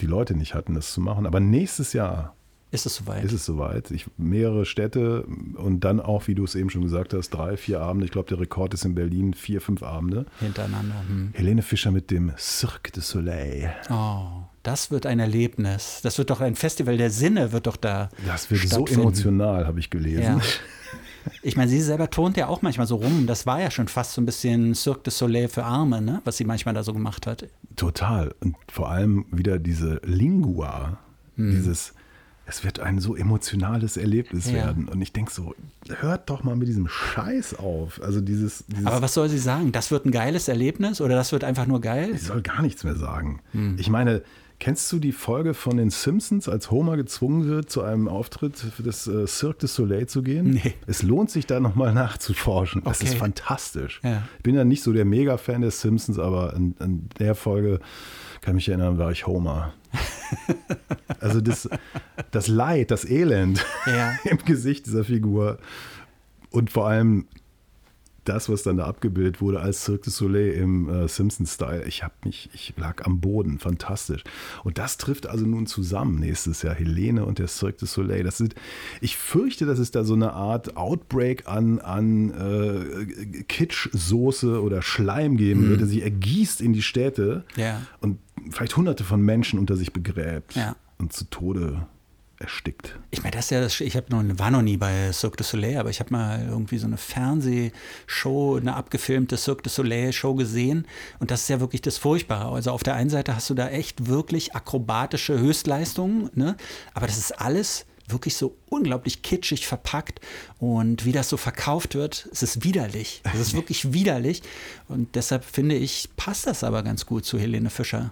[0.00, 1.26] die Leute nicht hatten, das zu machen.
[1.26, 2.34] Aber nächstes Jahr
[2.72, 3.22] Ist es soweit?
[3.22, 3.90] ist es soweit.
[3.90, 5.24] Ich, mehrere Städte
[5.56, 8.06] und dann auch, wie du es eben schon gesagt hast, drei, vier Abende.
[8.06, 10.24] Ich glaube, der Rekord ist in Berlin vier, fünf Abende.
[10.40, 11.04] Hintereinander.
[11.06, 11.30] Hm.
[11.34, 13.74] Helene Fischer mit dem Cirque du Soleil.
[13.90, 16.00] Oh, das wird ein Erlebnis.
[16.02, 18.08] Das wird doch ein Festival der Sinne, wird doch da.
[18.26, 20.22] Das wird so emotional, habe ich gelesen.
[20.22, 20.40] Ja.
[21.42, 23.26] Ich meine, sie selber turnt ja auch manchmal so rum.
[23.26, 26.20] Das war ja schon fast so ein bisschen Cirque du Soleil für Arme, ne?
[26.24, 27.46] was sie manchmal da so gemacht hat.
[27.76, 28.34] Total.
[28.40, 30.98] Und vor allem wieder diese Lingua,
[31.36, 31.50] Hm.
[31.52, 31.94] dieses,
[32.52, 34.52] es wird ein so emotionales Erlebnis Ja.
[34.66, 34.86] werden.
[34.88, 35.54] Und ich denke so,
[36.00, 38.00] hört doch mal mit diesem Scheiß auf.
[38.02, 39.72] Also dieses, dieses Aber was soll sie sagen?
[39.72, 42.10] Das wird ein geiles Erlebnis oder das wird einfach nur geil?
[42.14, 43.40] ich soll gar nichts mehr sagen.
[43.52, 43.76] Hm.
[43.78, 44.22] Ich meine,
[44.60, 48.82] kennst du die Folge von den Simpsons, als Homer gezwungen wird, zu einem Auftritt für
[48.82, 50.50] das äh, Cirque du Soleil zu gehen?
[50.62, 50.74] Nee.
[50.86, 52.82] Es lohnt sich da nochmal nachzuforschen.
[52.84, 53.08] Das Okay.
[53.12, 54.00] ist fantastisch.
[54.04, 54.22] Ja.
[54.36, 57.80] Ich bin ja nicht so der Mega-Fan des Simpsons, aber in, in der Folge
[58.42, 59.72] kann mich erinnern, war ich Homer.
[61.20, 61.68] also das,
[62.30, 64.14] das Leid, das Elend Ja.
[64.24, 65.58] im Gesicht dieser Figur
[66.50, 67.26] und vor allem
[68.24, 72.14] das, was dann da abgebildet wurde als Cirque du Soleil im äh, Simpsons-Style, ich habe
[72.24, 74.22] mich, ich lag am Boden, fantastisch.
[74.62, 78.22] Und das trifft also nun zusammen nächstes Jahr, Helene und der Cirque du Soleil.
[78.22, 78.54] Das sind,
[79.00, 85.36] ich fürchte, dass es da so eine Art Outbreak an, an äh, Kitschsoße oder Schleim
[85.36, 87.82] geben wird, der sich ergießt in die Städte Ja.
[88.00, 88.18] und
[88.50, 90.76] vielleicht hunderte von Menschen unter sich begräbt Ja.
[90.98, 91.86] und zu Tode
[92.42, 92.98] erstickt.
[93.10, 95.44] Ich meine, das ist ja das, ich hab noch, war noch nie bei Cirque du
[95.44, 100.86] Soleil, aber ich habe mal irgendwie so eine Fernsehshow, eine abgefilmte Cirque du Soleil-Show gesehen
[101.20, 102.54] und das ist ja wirklich das Furchtbare.
[102.54, 106.56] Also auf der einen Seite hast du da echt wirklich akrobatische Höchstleistungen, ne?
[106.94, 110.20] aber das ist alles wirklich so unglaublich kitschig verpackt
[110.58, 113.22] und wie das so verkauft wird, es ist widerlich.
[113.32, 114.42] Es ist wirklich widerlich
[114.88, 118.10] und deshalb finde ich, passt das aber ganz gut zu Helene Fischer.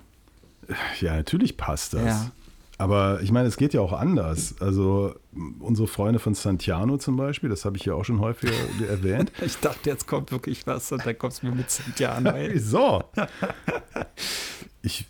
[1.00, 2.04] Ja, natürlich passt das.
[2.04, 2.32] Ja.
[2.80, 4.54] Aber ich meine, es geht ja auch anders.
[4.60, 5.14] Also
[5.58, 8.54] unsere Freunde von Santiano zum Beispiel, das habe ich ja auch schon häufiger
[8.88, 9.30] erwähnt.
[9.44, 12.30] Ich dachte, jetzt kommt wirklich was und dann kommst du mir mit Santiano.
[12.34, 12.50] ey.
[12.54, 13.04] Wieso?
[14.82, 15.06] Ich,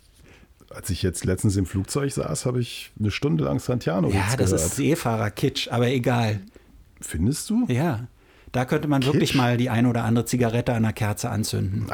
[0.69, 4.51] als ich jetzt letztens im Flugzeug saß, habe ich eine Stunde lang Santiano Ja, das
[4.51, 4.65] gehört.
[4.65, 6.41] ist Seefahrer-Kitsch, aber egal.
[6.99, 7.65] Findest du?
[7.69, 8.07] Ja,
[8.51, 9.37] da könnte man wirklich Kitsch?
[9.37, 11.87] mal die ein oder andere Zigarette an der Kerze anzünden.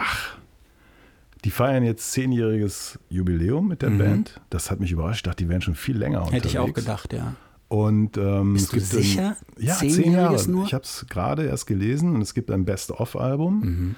[1.46, 4.42] Die feiern jetzt zehnjähriges Jubiläum mit der Band.
[4.50, 5.18] Das hat mich überrascht.
[5.20, 6.32] Ich dachte, die wären schon viel länger unterwegs.
[6.32, 6.36] Mhm.
[6.36, 7.36] Hätte ich auch gedacht, ja.
[7.70, 9.36] Und ähm, Bist es du gibt ein- sicher?
[9.58, 10.50] ja, zehn Jahre.
[10.50, 10.66] nur?
[10.66, 13.96] Ich habe es gerade erst gelesen und es gibt ein Best-of-Album Mhm.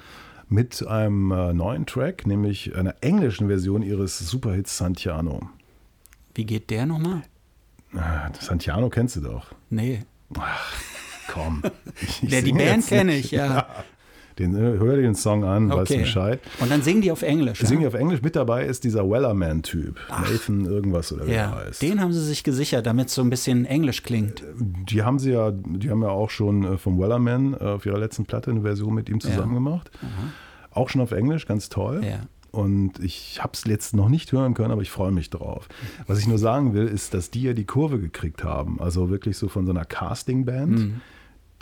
[0.48, 5.48] mit einem äh, neuen Track, nämlich einer englischen Version ihres Superhits Santiano.
[6.34, 7.22] Wie geht der nochmal?
[7.94, 7.98] Äh,
[8.40, 9.46] Santiano kennst du doch.
[9.70, 10.02] Nee.
[11.32, 11.62] Komm.
[12.02, 13.66] Ich Der, die singe Band kenne ich, ja.
[14.40, 15.98] Den, äh, hör dir den Song an, weißt du Okay.
[16.02, 16.40] Bescheid.
[16.60, 17.60] Und dann singen die auf Englisch.
[17.60, 17.88] Singen ja?
[17.88, 19.96] auf Englisch mit dabei ist dieser Wellerman-Typ.
[20.08, 21.82] Nathan irgendwas oder wie er ja, heißt.
[21.82, 24.42] den haben sie sich gesichert, damit es so ein bisschen Englisch klingt.
[24.58, 27.98] Die haben sie ja, die haben ja auch schon äh, vom Wellerman äh, auf ihrer
[27.98, 29.90] letzten Platte eine Version mit ihm zusammen gemacht.
[30.72, 32.00] Auch schon auf Englisch, ganz toll.
[32.04, 32.20] Ja.
[32.52, 35.68] Und ich habe es jetzt noch nicht hören können, aber ich freue mich drauf.
[36.08, 38.80] Was ich nur sagen will, ist, dass die ja die Kurve gekriegt haben.
[38.80, 41.00] Also wirklich so von so einer Casting-Band, Mhm.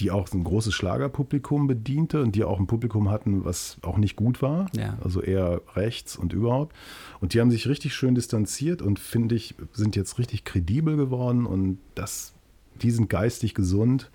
[0.00, 4.16] Die auch ein großes Schlagerpublikum bediente und die auch ein Publikum hatten, was auch nicht
[4.16, 4.70] gut war.
[4.76, 4.96] Ja.
[5.02, 6.76] Also eher rechts und überhaupt.
[7.20, 11.46] Und die haben sich richtig schön distanziert und finde ich, sind jetzt richtig kredibel geworden
[11.46, 12.32] und das,
[12.80, 14.10] die sind geistig gesund.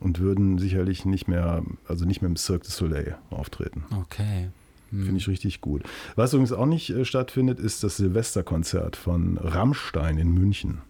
[0.00, 3.84] und würden sicherlich nicht mehr, also nicht mehr im Cirque du Soleil auftreten.
[4.00, 4.50] Okay.
[4.90, 5.04] Hm.
[5.04, 5.82] Finde ich richtig gut.
[6.14, 10.82] Was übrigens auch nicht äh, stattfindet, ist das Silvesterkonzert von Rammstein in München.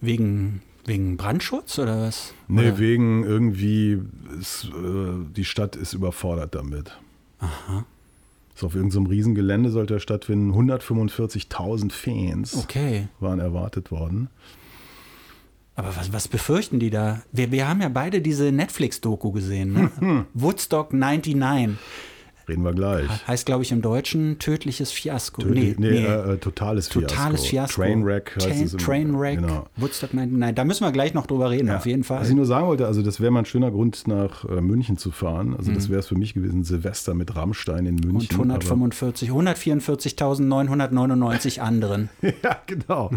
[0.00, 2.32] Wegen, wegen Brandschutz oder was?
[2.48, 2.78] Nee, oder?
[2.78, 4.00] wegen irgendwie,
[4.40, 6.98] ist, äh, die Stadt ist überfordert damit.
[7.40, 7.84] Aha.
[8.54, 10.52] So auf irgendeinem Riesengelände sollte er stattfinden.
[10.52, 13.08] 145.000 Fans Okay.
[13.20, 14.28] waren erwartet worden.
[15.76, 17.22] Aber was, was befürchten die da?
[17.30, 19.72] Wir, wir haben ja beide diese Netflix-Doku gesehen.
[20.00, 20.26] Ne?
[20.34, 21.78] Woodstock 99.
[22.48, 23.06] Reden wir gleich.
[23.26, 25.42] Heißt, glaube ich, im Deutschen tödliches Fiasko.
[25.42, 27.14] Tödlich- nee, Äh, äh, totales Fiasko.
[27.14, 27.82] Totales Fiasko.
[27.82, 28.72] Trainwreck heißt Train, es.
[28.72, 29.38] im- Trainwreck.
[29.40, 29.66] Genau.
[29.76, 30.54] Woodstock 99.
[30.56, 32.20] Da müssen wir gleich noch drüber reden, auf jeden Fall.
[32.20, 34.96] Was ich nur sagen wollte, also das wäre mal ein schöner Grund, nach äh, München
[34.96, 35.54] zu fahren.
[35.56, 38.04] Also das wäre es für mich gewesen, Silvester mit Rammstein in Mhm.
[38.04, 38.36] Und München.
[38.38, 42.08] 145, 144.999 anderen.
[42.22, 43.10] ja, genau.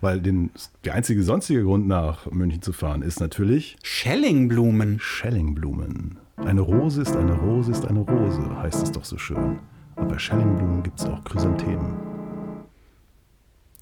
[0.00, 0.50] Weil den,
[0.84, 4.98] der einzige sonstige Grund, nach München zu fahren, ist natürlich Schellingblumen.
[5.00, 6.18] Schellingblumen.
[6.36, 9.58] Eine Rose ist eine Rose ist eine Rose, heißt es doch so schön.
[9.96, 11.94] Und bei Schellingblumen gibt es auch Chrysanthemen.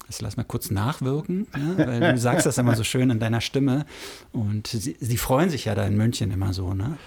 [0.07, 3.41] Das lass mal kurz nachwirken, ja, weil du sagst das immer so schön in deiner
[3.41, 3.85] Stimme.
[4.31, 6.97] Und sie, sie freuen sich ja da in München immer so, ne?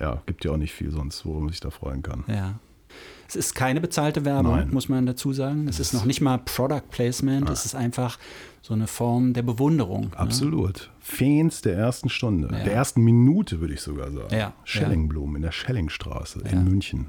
[0.00, 2.24] Ja, gibt ja auch nicht viel sonst, worum man sich da freuen kann.
[2.28, 2.60] Ja.
[3.28, 4.70] Es ist keine bezahlte Werbung, Nein.
[4.70, 5.66] muss man dazu sagen.
[5.68, 8.18] Es ist noch nicht mal Product Placement, es ist einfach
[8.62, 10.10] so eine Form der Bewunderung.
[10.10, 10.16] Ne?
[10.18, 10.90] Absolut.
[11.00, 12.64] Fans der ersten Stunde, Ja.
[12.64, 14.34] der ersten Minute, würde ich sogar sagen.
[14.34, 17.08] Ja, Schellingblumen in der Schellingstraße in München.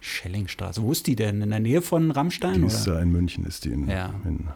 [0.00, 0.82] Schellingstraße.
[0.82, 1.40] Wo ist die denn?
[1.40, 2.60] In der Nähe von Rammstein?
[2.60, 2.96] Die ist oder?
[2.96, 4.12] ja in München, ist die in, Ja.
[4.24, 4.48] in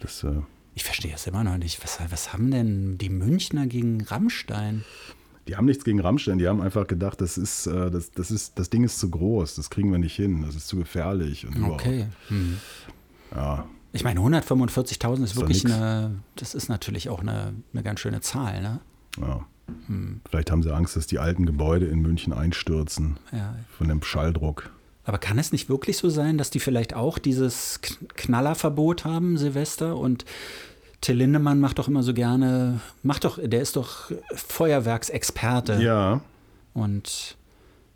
[0.00, 0.32] das, äh,
[0.74, 1.82] Ich verstehe es immer noch nicht.
[1.82, 4.84] Was, was haben denn die Münchner gegen Rammstein?
[5.50, 8.56] Die haben nichts gegen Rammstein, die haben einfach gedacht, das ist, äh, das, das ist,
[8.56, 11.44] das Ding ist zu groß, das kriegen wir nicht hin, das ist zu gefährlich.
[11.44, 11.60] Und.
[11.64, 12.06] Okay.
[12.28, 12.58] Hm.
[13.34, 17.98] Ja, Ich meine, 145.000 ist doch wirklich eine, das ist natürlich auch eine, eine ganz
[17.98, 18.78] schöne Zahl, ne?
[19.20, 19.44] ja.
[19.88, 20.20] Hm.
[20.30, 23.56] Vielleicht haben sie Angst, dass die alten Gebäude in München einstürzen Ja.
[23.76, 24.70] von dem Schalldruck.
[25.02, 27.80] Aber kann es nicht wirklich so sein, dass die vielleicht auch dieses
[28.14, 29.96] Knallerverbot haben, Silvester?
[29.96, 30.24] Und
[31.00, 35.82] Till Lindemann macht doch immer so gerne, macht doch, der ist doch Feuerwerksexperte.
[35.82, 36.20] Ja,
[36.74, 37.36] Und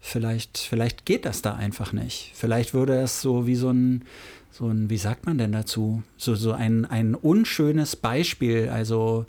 [0.00, 2.32] vielleicht, vielleicht geht das da einfach nicht.
[2.34, 4.04] Vielleicht würde es so wie so ein,
[4.50, 6.02] so ein, wie sagt man denn dazu?
[6.16, 9.26] So, so ein, ein unschönes Beispiel, also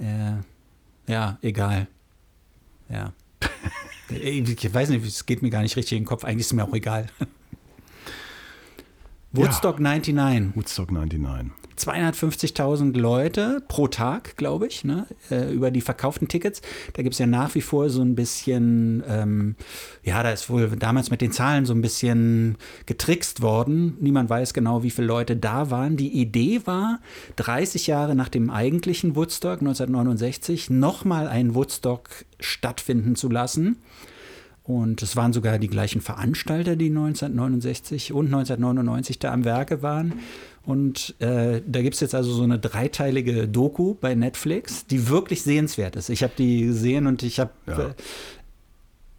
[0.00, 1.86] äh, ja, egal.
[2.88, 3.12] Ja.
[4.08, 6.52] ich weiß nicht, es geht mir gar nicht richtig in den Kopf, eigentlich ist es
[6.54, 7.06] mir auch egal.
[9.32, 10.56] Woodstock 99.
[10.56, 11.52] Woodstock 99.
[11.78, 16.62] 250.000 Leute pro Tag, glaube ich, ne, äh, über die verkauften Tickets.
[16.94, 19.56] Da gibt es ja nach wie vor so ein bisschen, ähm,
[20.02, 22.56] ja, da ist wohl damals mit den Zahlen so ein bisschen
[22.86, 23.96] getrickst worden.
[24.00, 25.96] Niemand weiß genau, wie viele Leute da waren.
[25.96, 27.00] Die Idee war,
[27.36, 32.08] 30 Jahre nach dem eigentlichen Woodstock 1969 nochmal einen Woodstock
[32.40, 33.78] stattfinden zu lassen.
[34.64, 40.20] Und es waren sogar die gleichen Veranstalter, die 1969 und 1999 da am Werke waren.
[40.64, 45.42] Und äh, da gibt es jetzt also so eine dreiteilige Doku bei Netflix, die wirklich
[45.42, 46.08] sehenswert ist.
[46.08, 47.78] Ich habe die gesehen und ich habe Ja.
[47.88, 47.94] äh,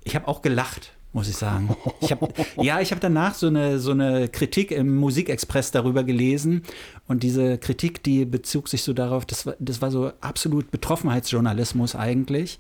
[0.06, 1.76] ich habe auch gelacht, muss ich sagen.
[2.02, 6.64] Ich hab, ja, ich habe danach so eine, so eine Kritik im Musikexpress darüber gelesen.
[7.08, 11.96] Und diese Kritik, die bezog sich so darauf, das war, das war so absolut Betroffenheitsjournalismus
[11.96, 12.58] eigentlich.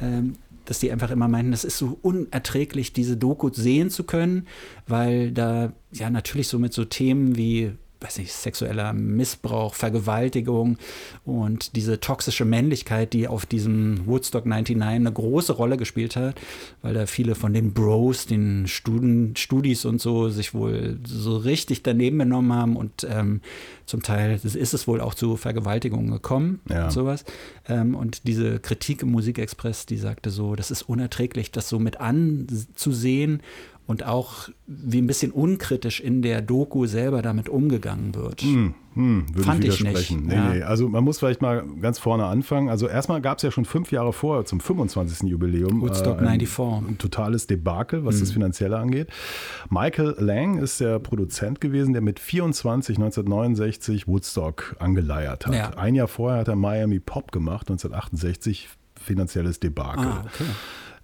[0.00, 4.46] Ähm, dass die einfach immer meinten, das ist so unerträglich, diese Doku sehen zu können,
[4.86, 7.72] weil da ja natürlich so mit so Themen wie
[8.04, 10.76] weiß nicht, sexueller Missbrauch, Vergewaltigung
[11.24, 16.34] und diese toxische Männlichkeit, die auf diesem Woodstock 99 eine große Rolle gespielt hat,
[16.82, 21.82] weil da viele von den Bros, den Studen, Studis und so sich wohl so richtig
[21.82, 23.40] daneben benommen haben und ähm,
[23.86, 26.84] zum Teil ist es wohl auch zu Vergewaltigungen gekommen Ja.
[26.84, 27.24] und sowas.
[27.68, 32.00] Ähm, und diese Kritik im Musikexpress, die sagte so, das ist unerträglich, das so mit
[32.00, 33.40] anzusehen
[33.86, 38.40] und auch wie ein bisschen unkritisch in der Doku selber damit umgegangen wird.
[38.40, 40.48] Hm, hm, würde Fand ich ich nicht, nee, ja.
[40.54, 40.62] nee.
[40.62, 42.70] Also man muss vielleicht mal ganz vorne anfangen.
[42.70, 45.28] Also erstmal gab es ja schon fünf Jahre vorher zum 25.
[45.28, 46.88] Jubiläum Woodstock ein, 94.
[46.88, 48.34] ein totales Debakel, was das Mhm.
[48.34, 49.08] Finanzielle angeht.
[49.68, 55.54] Michael Lang ist der Produzent gewesen, der mit 24 1969 Woodstock angeleiert hat.
[55.54, 55.70] Ja.
[55.76, 58.68] Ein Jahr vorher hat er Miami Pop gemacht, 1968
[58.98, 60.06] finanzielles Debakel.
[60.06, 60.44] Ah, okay.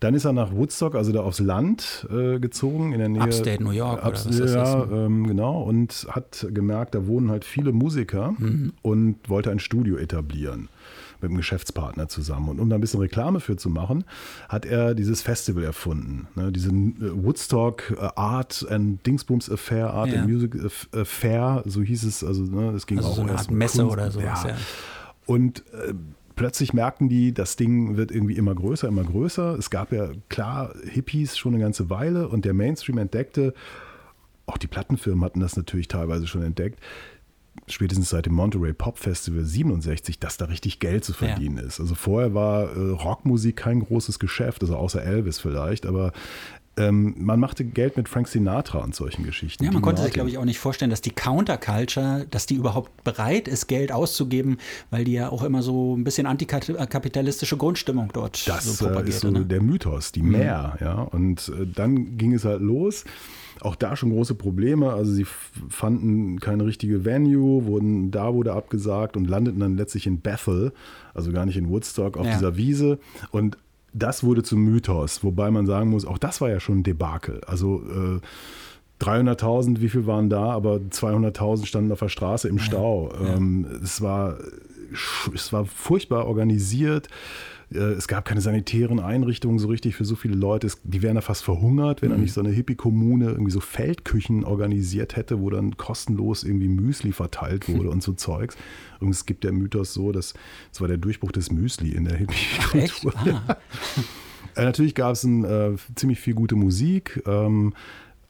[0.01, 3.22] Dann ist er nach Woodstock, also da aufs Land äh, gezogen, in der Nähe.
[3.22, 4.90] Upstate New York oder Ups- was das ja, ist.
[4.92, 5.62] ähm, genau.
[5.62, 8.72] Und hat gemerkt, da wohnen halt viele Musiker Mhm.
[8.82, 10.68] und wollte ein Studio etablieren
[11.20, 12.48] mit einem Geschäftspartner zusammen.
[12.48, 14.05] Und um da ein bisschen Reklame für zu machen,
[14.48, 16.28] hat er dieses Festival erfunden.
[16.34, 16.51] Ne?
[16.51, 20.22] Diesen äh, Woodstock äh, Art and Dingsbums Affair, Art Ja.
[20.22, 22.24] and Music Aff- Affair, so hieß es.
[22.24, 24.57] Also ne, es ging Also auch so eine Art Messe Kunst- oder sowas, ja.
[25.26, 25.92] Und äh,
[26.41, 29.59] plötzlich merkten die, das Ding wird irgendwie immer größer, immer größer.
[29.59, 33.53] Es gab ja klar Hippies schon eine ganze Weile und der Mainstream entdeckte,
[34.47, 36.80] auch die Plattenfirmen hatten das natürlich teilweise schon entdeckt,
[37.66, 41.64] spätestens seit dem Monterey Pop Festival 67, dass da richtig Geld zu verdienen ja.
[41.64, 41.78] ist.
[41.78, 46.11] Also vorher war äh, Rockmusik kein großes Geschäft, also außer Elvis vielleicht, aber
[46.77, 49.64] ähm, man machte Geld mit Frank Sinatra und solchen Geschichten.
[49.64, 53.05] Ja, man konnte sich, glaube ich, auch nicht vorstellen, dass die Counterculture, dass die überhaupt
[53.05, 54.59] bereit ist, Geld auszugeben,
[54.91, 59.09] weil die ja auch immer so ein bisschen antikapitalistische Grundstimmung dort das, so propagiert.
[59.09, 59.45] Das ist so ne?
[59.45, 60.31] der Mythos, die mhm.
[60.31, 61.03] Mehr, ja.
[61.03, 63.05] Und äh, dann ging es halt los
[63.62, 64.93] auch da schon große Probleme.
[64.93, 65.27] Also sie
[65.68, 70.73] fanden keine richtige Venue, wurden da wurde abgesagt und landeten dann letztlich in Bethel,
[71.14, 72.33] also gar nicht in Woodstock, auf ja.
[72.33, 72.99] dieser Wiese.
[73.31, 73.59] Und
[73.93, 77.41] das wurde zum Mythos, wobei man sagen muss, auch das war ja schon ein Debakel.
[77.47, 78.20] Also äh,
[79.05, 83.11] 300.000, wie viel waren da, aber 200.000 standen auf der Straße im Stau.
[83.12, 83.36] Ja.
[83.36, 84.36] Ähm, es, war,
[85.34, 87.09] es war furchtbar organisiert.
[87.73, 90.68] Äh, es gab keine sanitären Einrichtungen so richtig für so viele Leute.
[90.85, 92.21] die wären da fast verhungert, wenn mhm.
[92.21, 97.68] nicht so eine Hippie-Kommune irgendwie so Feldküchen organisiert hätte, wo dann kostenlos irgendwie Müsli verteilt
[97.75, 98.57] wurde und so Zeugs.
[99.01, 100.35] Und es gibt der Mythos so, dass
[100.73, 103.14] es war der Durchbruch des Müsli in der Hippie-Kultur.
[103.47, 103.57] Ah.
[104.57, 107.23] äh, natürlich gab es äh, ziemlich viel gute Musik.
[107.27, 107.75] Ähm,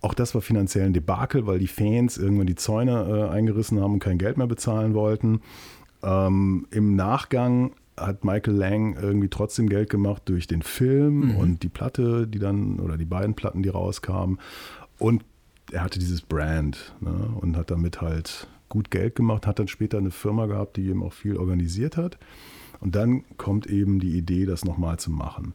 [0.03, 3.95] auch das war finanziell ein Debakel, weil die Fans irgendwann die Zäune äh, eingerissen haben
[3.95, 5.43] und kein Geld mehr bezahlen wollten.
[6.03, 11.37] Ähm, Im Nachgang hat Michael Lang irgendwie trotzdem Geld gemacht durch den Film mhm.
[11.37, 14.39] und die Platte, die dann, oder die beiden Platten, die rauskamen.
[14.99, 15.25] Und
[15.73, 19.99] er hatte dieses Brand ne, und hat damit halt gut Geld gemacht, hat dann später
[19.99, 22.19] eine Firma gehabt, die eben auch viel organisiert hat.
[22.81, 25.55] Und dann kommt eben die Idee, das nochmal zu machen.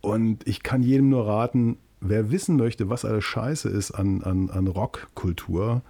[0.00, 4.50] Und ich kann jedem nur raten, wer wissen möchte, was alles scheiße ist an, an,
[4.50, 5.82] an Rockkultur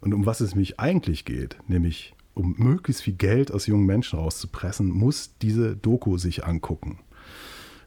[0.00, 4.18] und um was es mich eigentlich geht, nämlich um möglichst viel Geld aus jungen Menschen
[4.18, 6.98] rauszupressen, muss diese Doku sich angucken.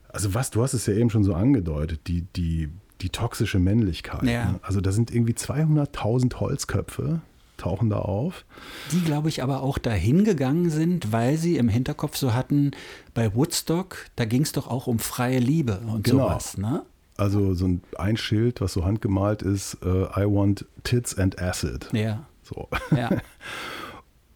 [0.10, 2.70] Also was, du hast es ja eben schon so angedeutet, die, die,
[3.02, 4.24] die toxische Männlichkeit.
[4.24, 4.52] Ja.
[4.52, 4.60] Ne?
[4.62, 7.22] Also da sind irgendwie 200.000 Holzköpfe,
[7.58, 8.46] tauchen da auf.
[8.92, 12.72] Die, glaube ich, aber auch dahin gegangen sind, weil sie im Hinterkopf so hatten,
[13.14, 16.30] bei Woodstock, da ging es doch auch um freie Liebe und genau.
[16.30, 16.58] sowas.
[16.58, 16.84] Ne?
[17.18, 21.90] Also so ein, ein Schild, was so handgemalt ist, uh, I want tits and acid.
[21.94, 22.26] Ja.
[22.44, 22.70] So.
[22.96, 23.10] Ja.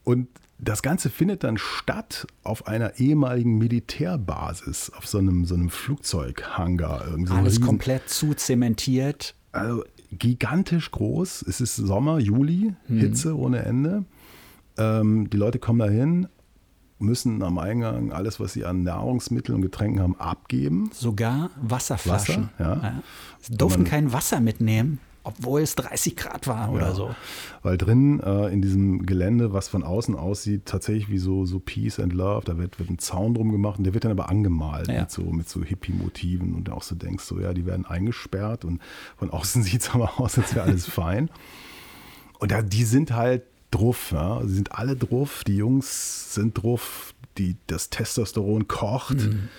[0.03, 0.27] Und
[0.59, 7.05] das Ganze findet dann statt auf einer ehemaligen Militärbasis, auf so einem, so einem Flugzeughangar.
[7.25, 9.35] So Alles riesen, komplett zu zementiert.
[9.51, 11.43] Also gigantisch groß.
[11.43, 12.99] Es ist Sommer, Juli, hm.
[12.99, 14.03] Hitze ohne Ende.
[14.77, 16.27] Ähm, die Leute kommen dahin,
[16.97, 20.89] müssen am Eingang alles, was sie an Nahrungsmitteln und Getränken haben, abgeben.
[20.93, 22.49] Sogar Wasserflaschen.
[22.57, 22.83] Wasser, ja.
[22.83, 23.03] ja.
[23.39, 24.99] Sie durften kein Wasser mitnehmen
[25.37, 27.15] obwohl es 30 Grad war oder ja, so.
[27.63, 31.99] Weil drin äh, in diesem Gelände, was von außen aussieht, tatsächlich wie so, so Peace
[31.99, 34.87] and Love, da wird, wird ein Zaun drum gemacht und der wird dann aber angemalt
[34.87, 35.01] ja.
[35.01, 38.81] mit so, mit so Hippie-Motiven und auch so denkst so, ja, die werden eingesperrt und
[39.17, 41.29] von außen sieht es aber aus, als wäre alles fein.
[42.39, 44.41] Und ja, die sind halt druff, ja.
[44.45, 49.17] Sie sind alle druff, die Jungs sind druff, die, das Testosteron kocht.
[49.17, 49.49] Mhm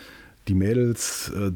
[0.51, 1.53] die Mädels äh,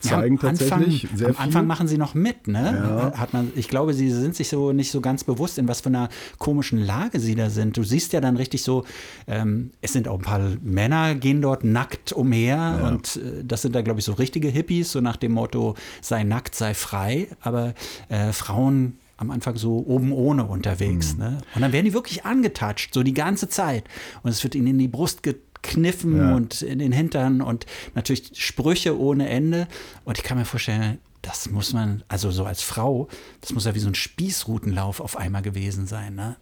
[0.00, 1.44] zeigen ja, tatsächlich Anfang, sehr am viel.
[1.44, 3.12] Anfang machen sie noch mit, ne?
[3.12, 3.18] Ja.
[3.18, 5.90] Hat man, ich glaube, sie sind sich so nicht so ganz bewusst, in was für
[5.90, 7.76] einer komischen Lage sie da sind.
[7.76, 8.84] Du siehst ja dann richtig so,
[9.26, 12.88] ähm, es sind auch ein paar Männer, gehen dort nackt umher ja.
[12.88, 16.24] und äh, das sind da, glaube ich, so richtige Hippies, so nach dem Motto, sei
[16.24, 17.28] nackt, sei frei.
[17.42, 17.74] Aber
[18.08, 21.12] äh, Frauen am Anfang so oben ohne unterwegs.
[21.12, 21.18] Mhm.
[21.18, 21.38] Ne?
[21.54, 23.84] Und dann werden die wirklich angetatscht, so die ganze Zeit.
[24.22, 26.34] Und es wird ihnen in die Brust getragen Kniffen ja.
[26.34, 29.68] und in den Hintern und natürlich Sprüche ohne Ende.
[30.04, 33.08] Und ich kann mir vorstellen, das muss man, also so als Frau,
[33.40, 36.36] das muss ja wie so ein Spießrutenlauf auf einmal gewesen sein, ne?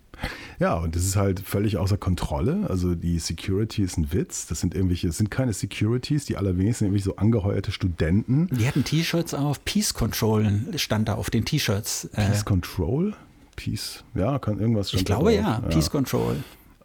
[0.59, 2.67] Ja, und das ist halt völlig außer Kontrolle.
[2.69, 4.47] Also die Security ist ein Witz.
[4.49, 8.49] Das sind irgendwelche, das sind keine Securities, die allerwenigsten sind irgendwie so angeheuerte Studenten.
[8.51, 12.11] Die hatten T-Shirts auf, Peace Control stand da auf den T-Shirts.
[12.13, 13.15] Peace äh, Control?
[13.55, 16.37] Peace, ja, kann irgendwas Ich glaube ja, ja, Peace Control.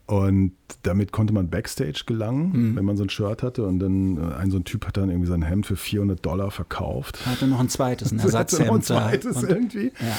[0.06, 0.52] Und
[0.82, 2.76] damit konnte man Backstage gelangen, mhm.
[2.76, 3.66] wenn man so ein Shirt hatte.
[3.66, 6.52] Und dann äh, ein so ein Typ hat dann irgendwie sein Hemd für 400 Dollar
[6.52, 7.26] verkauft.
[7.26, 8.68] Hatte noch ein zweites, ein Ersatzhemd.
[8.68, 9.94] noch ein zweites und, irgendwie.
[10.00, 10.18] Ja.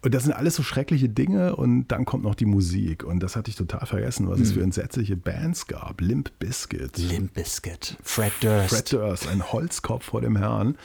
[0.00, 1.56] Und das sind alles so schreckliche Dinge.
[1.56, 3.04] Und dann kommt noch die Musik.
[3.04, 4.44] Und das hatte ich total vergessen, was mhm.
[4.44, 6.00] es für entsetzliche Bands gab.
[6.00, 6.96] Limp Bizkit.
[6.96, 7.98] Limp Bizkit.
[8.02, 8.70] Fred Durst.
[8.70, 10.78] Fred Durst, ein Holzkopf vor dem Herrn.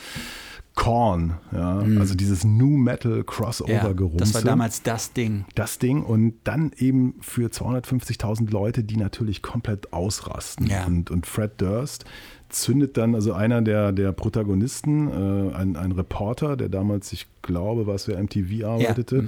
[0.75, 1.99] Korn, ja, mhm.
[1.99, 4.17] also dieses New Metal Crossover gerumse.
[4.17, 5.45] Ja, das war damals das Ding.
[5.53, 10.65] Das Ding und dann eben für 250.000 Leute, die natürlich komplett ausrasten.
[10.67, 10.85] Ja.
[10.85, 12.05] Und, und Fred Durst
[12.49, 17.85] zündet dann, also einer der, der Protagonisten, äh, ein, ein Reporter, der damals, ich glaube,
[17.87, 19.23] was für MTV arbeitete, ja.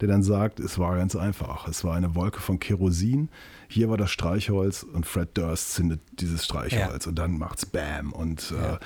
[0.00, 1.68] der dann sagt, es war ganz einfach.
[1.68, 3.28] Es war eine Wolke von Kerosin.
[3.68, 7.08] Hier war das Streichholz und Fred Durst zündet dieses Streichholz ja.
[7.08, 8.12] und dann macht's Bam.
[8.12, 8.80] Und äh, ja.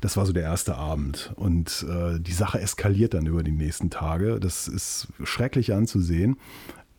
[0.00, 1.32] das war so der erste Abend.
[1.34, 4.38] Und äh, die Sache eskaliert dann über die nächsten Tage.
[4.38, 6.36] Das ist schrecklich anzusehen.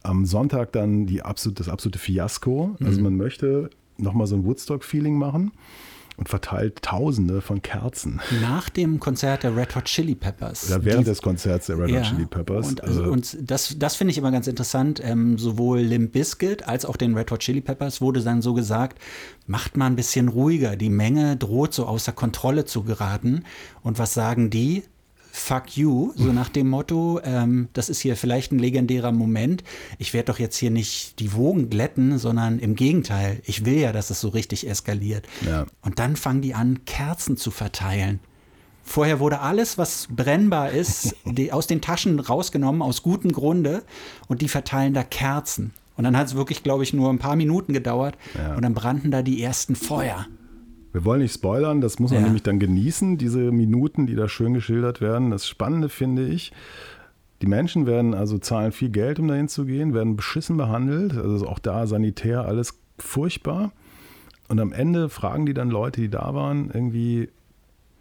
[0.04, 2.76] Am Sonntag dann die absolut, das absolute Fiasko.
[2.82, 3.04] Also mhm.
[3.04, 5.52] man möchte nochmal so ein Woodstock-Feeling machen
[6.20, 8.20] und verteilt Tausende von Kerzen.
[8.42, 10.70] Nach dem Konzert der Red Hot Chili Peppers.
[10.70, 12.68] Oder während die, des Konzerts der Red ja, Hot Chili Peppers.
[12.68, 15.02] Und, also, und das, das finde ich immer ganz interessant.
[15.04, 19.00] Ähm, sowohl Limp Bizkit als auch den Red Hot Chili Peppers wurde dann so gesagt,
[19.48, 20.76] macht mal ein bisschen ruhiger.
[20.76, 23.46] Die Menge droht so außer Kontrolle zu geraten.
[23.82, 24.84] Und was sagen die?
[25.32, 29.64] Fuck you, so nach dem Motto, ähm, das ist hier vielleicht ein legendärer Moment.
[29.98, 33.92] Ich werde doch jetzt hier nicht die Wogen glätten, sondern im Gegenteil, ich will ja,
[33.92, 35.28] dass es so richtig eskaliert.
[35.46, 35.66] Ja.
[35.82, 38.20] Und dann fangen die an, Kerzen zu verteilen.
[38.84, 41.16] Vorher wurde alles, was brennbar ist,
[41.52, 43.84] aus den Taschen rausgenommen, aus gutem Grunde,
[44.28, 45.74] und die verteilen da Kerzen.
[45.96, 48.56] Und dann hat es wirklich, glaube ich, nur ein paar Minuten gedauert ja.
[48.56, 50.28] und dann brannten da die ersten Feuer.
[50.92, 52.26] Wir wollen nicht spoilern, das muss man ja.
[52.26, 55.30] nämlich dann genießen, diese Minuten, die da schön geschildert werden.
[55.30, 56.52] Das Spannende finde ich,
[57.42, 61.48] die Menschen werden also zahlen viel Geld, um dahin zu gehen, werden beschissen behandelt, also
[61.48, 63.72] auch da sanitär alles furchtbar.
[64.48, 67.30] Und am Ende fragen die dann Leute, die da waren, irgendwie,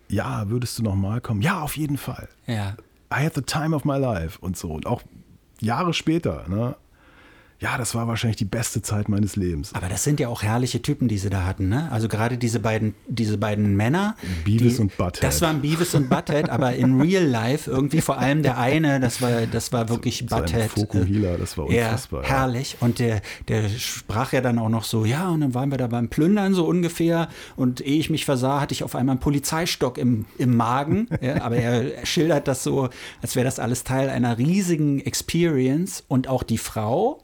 [0.09, 1.43] ja, würdest du nochmal kommen?
[1.43, 2.29] Ja, auf jeden Fall.
[2.47, 2.77] Ja.
[3.13, 4.71] I had the time of my life und so.
[4.71, 5.03] Und auch
[5.61, 6.75] Jahre später, ne,
[7.61, 9.75] ja, das war wahrscheinlich die beste Zeit meines Lebens.
[9.75, 11.91] Aber das sind ja auch herrliche Typen, die sie da hatten, ne?
[11.91, 14.15] Also gerade diese beiden, diese beiden Männer.
[14.45, 15.25] Beavis die, und Butthead.
[15.25, 19.21] Das waren Beavis und Butthead, aber in real life irgendwie vor allem der eine, das
[19.21, 20.71] war, das war wirklich so, Butthead.
[20.71, 22.23] Fokuhila, das war unfassbar.
[22.23, 22.77] Ja, herrlich.
[22.79, 25.89] Und der, der sprach ja dann auch noch so, ja, und dann waren wir da
[25.89, 29.99] beim Plündern so ungefähr und ehe ich mich versah, hatte ich auf einmal einen Polizeistock
[29.99, 31.09] im, im Magen.
[31.21, 32.89] ja, aber er schildert das so,
[33.21, 37.21] als wäre das alles Teil einer riesigen Experience und auch die Frau,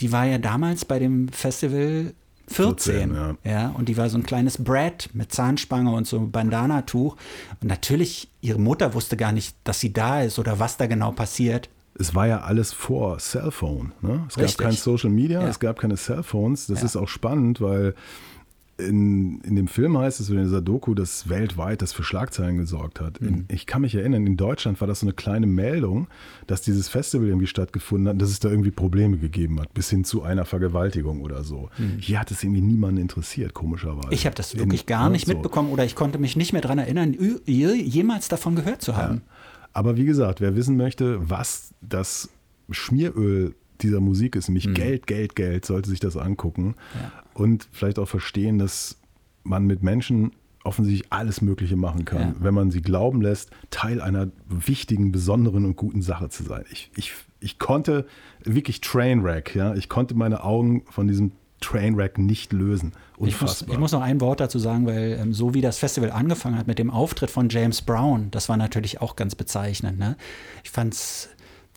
[0.00, 2.14] die war ja damals bei dem Festival
[2.48, 3.12] 14.
[3.12, 3.36] 14 ja.
[3.44, 3.68] ja.
[3.70, 7.16] und die war so ein kleines Brad mit Zahnspange und so Bandanatuch.
[7.60, 11.12] Und natürlich, ihre Mutter wusste gar nicht, dass sie da ist oder was da genau
[11.12, 11.68] passiert.
[11.98, 13.92] Es war ja alles vor Cellphone.
[14.02, 14.24] Ne?
[14.28, 14.58] Es Richtig.
[14.58, 15.48] gab kein Social Media, ja.
[15.48, 16.68] es gab keine Cellphones.
[16.68, 16.86] Das ja.
[16.86, 17.94] ist auch spannend, weil
[18.78, 23.00] in, in dem Film heißt es, in dieser Doku, dass weltweit das für Schlagzeilen gesorgt
[23.00, 23.18] hat.
[23.18, 23.44] In, mhm.
[23.48, 26.06] ich kann mich erinnern, in Deutschland war das so eine kleine Meldung,
[26.46, 30.04] dass dieses Festival irgendwie stattgefunden hat, dass es da irgendwie Probleme gegeben hat, bis hin
[30.04, 31.70] zu einer Vergewaltigung oder so.
[31.76, 31.98] Mhm.
[31.98, 34.12] Hier hat es irgendwie niemanden interessiert, komischerweise.
[34.12, 35.32] Ich habe das wirklich in, gar ne, nicht so.
[35.32, 37.16] mitbekommen oder ich konnte mich nicht mehr daran erinnern,
[37.46, 39.16] jemals davon gehört zu haben.
[39.16, 39.32] Ja.
[39.72, 42.28] Aber wie gesagt, wer wissen möchte, was das
[42.70, 44.74] Schmieröl dieser Musik ist, nämlich mhm.
[44.74, 47.12] Geld, Geld, Geld, sollte sich das angucken ja.
[47.34, 48.98] und vielleicht auch verstehen, dass
[49.44, 50.32] man mit Menschen
[50.64, 52.34] offensichtlich alles Mögliche machen kann, ja.
[52.40, 56.64] wenn man sie glauben lässt, Teil einer wichtigen, besonderen und guten Sache zu sein.
[56.70, 58.06] Ich, ich, ich konnte
[58.44, 62.92] wirklich Trainwreck, ja, ich konnte meine Augen von diesem Trainwreck nicht lösen.
[63.20, 66.12] Ich muss, ich muss, noch ein Wort dazu sagen, weil ähm, so wie das Festival
[66.12, 69.98] angefangen hat mit dem Auftritt von James Brown, das war natürlich auch ganz bezeichnend.
[69.98, 70.16] Ne?
[70.62, 71.28] Ich fand es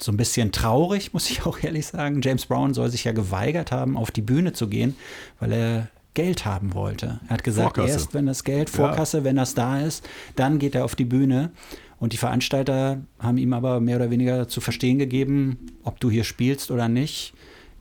[0.04, 2.22] so ein bisschen traurig, muss ich auch ehrlich sagen.
[2.22, 4.95] James Brown soll sich ja geweigert haben, auf die Bühne zu gehen,
[5.39, 7.22] weil er Geld haben wollte.
[7.28, 7.93] Er hat gesagt, Vorkasse.
[7.93, 9.24] erst wenn das Geld, Vorkasse, ja.
[9.24, 11.52] wenn das da ist, dann geht er auf die Bühne.
[11.99, 16.24] Und die Veranstalter haben ihm aber mehr oder weniger zu verstehen gegeben, ob du hier
[16.24, 17.34] spielst oder nicht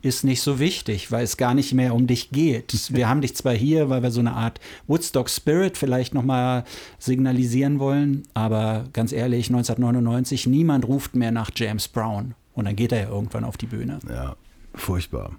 [0.03, 2.73] ist nicht so wichtig, weil es gar nicht mehr um dich geht.
[2.95, 6.65] Wir haben dich zwar hier, weil wir so eine Art Woodstock Spirit vielleicht nochmal
[6.99, 12.35] signalisieren wollen, aber ganz ehrlich, 1999, niemand ruft mehr nach James Brown.
[12.55, 14.01] Und dann geht er ja irgendwann auf die Bühne.
[14.09, 14.37] Ja,
[14.75, 15.33] furchtbar.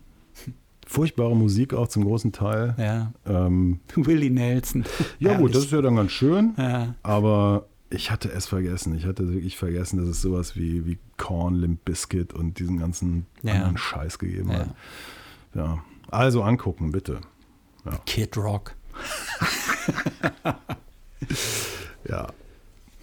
[0.87, 2.75] Furchtbare Musik auch zum großen Teil.
[2.77, 3.13] Ja.
[3.25, 4.83] Ähm, Willie Nelson.
[5.19, 6.53] Ja, gut, das ist ja dann ganz schön.
[6.57, 6.95] Ja.
[7.03, 8.95] Aber ich hatte es vergessen.
[8.95, 13.25] Ich hatte wirklich vergessen, dass es sowas wie, wie Korn, Limp Biscuit und diesen ganzen
[13.43, 13.53] ja.
[13.53, 14.59] anderen Scheiß gegeben ja.
[14.59, 14.69] hat.
[15.53, 15.83] Ja.
[16.09, 17.21] Also angucken, bitte.
[17.85, 17.97] Ja.
[18.05, 18.75] Kid Rock.
[22.07, 22.27] ja.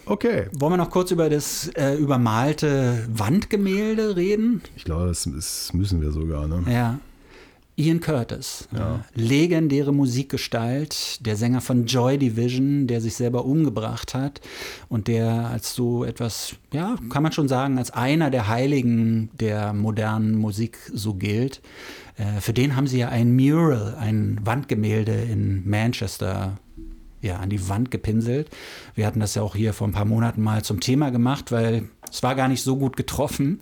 [0.07, 0.49] Okay.
[0.53, 4.62] Wollen wir noch kurz über das äh, übermalte Wandgemälde reden?
[4.76, 6.49] Ich glaube, das, das müssen wir sogar.
[6.49, 6.64] Ne?
[6.66, 6.99] Ja.
[7.79, 8.97] Ian Curtis, ja.
[8.97, 14.41] äh, legendäre Musikgestalt, der Sänger von Joy Division, der sich selber umgebracht hat
[14.89, 19.72] und der als so etwas, ja, kann man schon sagen, als einer der Heiligen der
[19.72, 21.62] modernen Musik so gilt.
[22.16, 26.59] Äh, für den haben sie ja ein Mural, ein Wandgemälde in Manchester
[27.23, 28.49] ja, an die Wand gepinselt.
[28.95, 31.89] Wir hatten das ja auch hier vor ein paar Monaten mal zum Thema gemacht, weil
[32.11, 33.61] es war gar nicht so gut getroffen,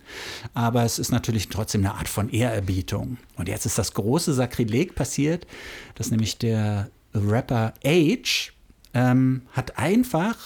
[0.54, 3.18] aber es ist natürlich trotzdem eine Art von Ehrerbietung.
[3.36, 5.46] Und jetzt ist das große Sakrileg passiert,
[5.94, 8.52] dass nämlich der Rapper Age
[8.94, 10.36] ähm, hat einfach,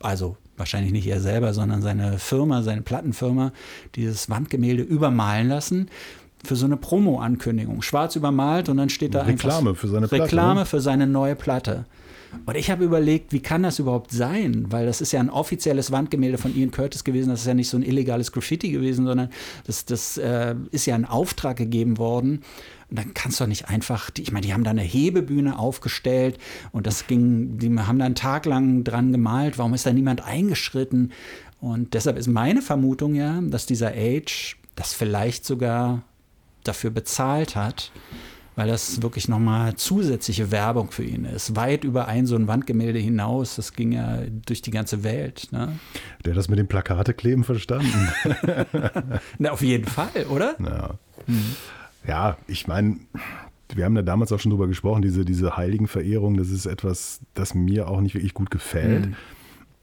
[0.00, 3.52] also wahrscheinlich nicht er selber, sondern seine Firma, seine Plattenfirma,
[3.94, 5.90] dieses Wandgemälde übermalen lassen
[6.44, 7.82] für so eine Promo-Ankündigung.
[7.82, 10.66] Schwarz übermalt und dann steht da Reklame einfach für seine Platte, Reklame ne?
[10.66, 11.86] für seine neue Platte.
[12.44, 14.66] Und ich habe überlegt, wie kann das überhaupt sein?
[14.70, 17.30] Weil das ist ja ein offizielles Wandgemälde von Ian Curtis gewesen.
[17.30, 19.30] Das ist ja nicht so ein illegales Graffiti gewesen, sondern
[19.66, 22.42] das, das äh, ist ja ein Auftrag gegeben worden.
[22.88, 25.58] Und dann kannst du doch nicht einfach, die, ich meine, die haben da eine Hebebühne
[25.58, 26.38] aufgestellt
[26.70, 29.58] und das ging, die haben da einen Tag lang dran gemalt.
[29.58, 31.12] Warum ist da niemand eingeschritten?
[31.60, 36.02] Und deshalb ist meine Vermutung ja, dass dieser Age das vielleicht sogar
[36.62, 37.90] dafür bezahlt hat,
[38.56, 41.54] weil das wirklich nochmal zusätzliche Werbung für ihn ist.
[41.56, 43.56] Weit über ein so ein Wandgemälde hinaus.
[43.56, 45.48] Das ging ja durch die ganze Welt.
[45.52, 45.78] Ne?
[46.24, 48.08] Der hat das mit dem Plakatekleben verstanden.
[49.38, 50.56] Na, auf jeden Fall, oder?
[50.58, 50.94] Ja,
[52.08, 52.96] ja ich meine,
[53.74, 57.54] wir haben da damals auch schon drüber gesprochen, diese, diese Heiligenverehrung, das ist etwas, das
[57.54, 59.06] mir auch nicht wirklich gut gefällt.
[59.06, 59.16] Mhm.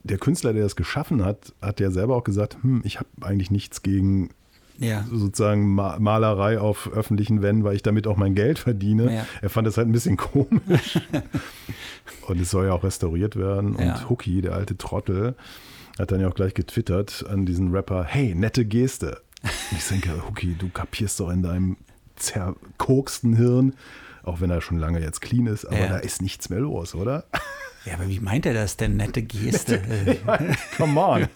[0.02, 3.52] Der Künstler, der das geschaffen hat, hat ja selber auch gesagt, hm, ich habe eigentlich
[3.52, 4.30] nichts gegen
[4.78, 5.04] Ja.
[5.10, 9.14] sozusagen Ma- Malerei auf öffentlichen Wänden, weil ich damit auch mein Geld verdiene.
[9.14, 9.26] Ja.
[9.40, 10.98] Er fand das halt ein bisschen komisch.
[12.26, 13.76] und es soll ja auch restauriert werden.
[13.76, 14.08] Und Ja.
[14.08, 15.36] Hookie, der alte Trottel,
[15.98, 19.20] hat dann ja auch gleich getwittert an diesen Rapper, hey, nette Geste.
[19.42, 21.76] Und ich denke, Hookie, du kapierst doch in deinem
[22.16, 23.74] zerkoksten Hirn,
[24.24, 25.86] auch wenn er schon lange jetzt clean ist, aber Ja.
[25.88, 27.24] da ist nichts mehr los, oder?
[27.84, 28.96] Ja, aber wie meint er das denn?
[28.96, 29.80] Nette Geste.
[30.26, 31.28] Äh, Come on.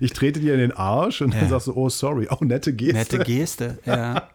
[0.00, 1.48] Ich trete dir in den Arsch und dann Ja.
[1.48, 2.94] sagst du, oh sorry, oh nette Geste.
[2.94, 4.28] Nette Geste, ja.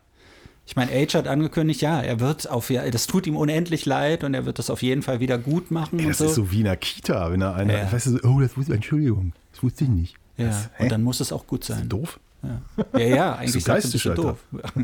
[0.66, 4.24] Ich meine, Age hat angekündigt, ja, er wird auf, ja, das tut ihm unendlich leid
[4.24, 6.26] und er wird das auf jeden Fall wieder gut machen Ey, das so.
[6.28, 7.92] ist so wie in der Kita, wenn er einer, Ja.
[7.92, 10.16] weißt du, so, oh, das wusste, Entschuldigung, das wusste ich nicht.
[10.38, 11.90] ja, Das, und dann muss es auch gut sein.
[11.90, 12.18] doof.
[12.42, 12.62] Ja,
[13.00, 14.22] ja, ja eigentlich so bist du geistesschalter.
[14.22, 14.38] doof.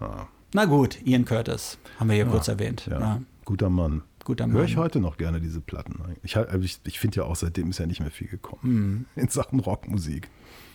[0.00, 0.28] ja.
[0.52, 2.86] Na gut, Ian Curtis, haben wir hier kurz erwähnt.
[2.90, 4.02] Ja, Ja, guter Mann.
[4.24, 4.84] guter Höre ich Mann.
[4.84, 6.00] heute noch gerne diese Platten.
[6.22, 8.60] Ich, also ich, ich finde ja auch, seitdem ist ja nicht mehr viel gekommen.
[8.62, 9.04] Mhm.
[9.22, 10.28] In Sachen Rockmusik.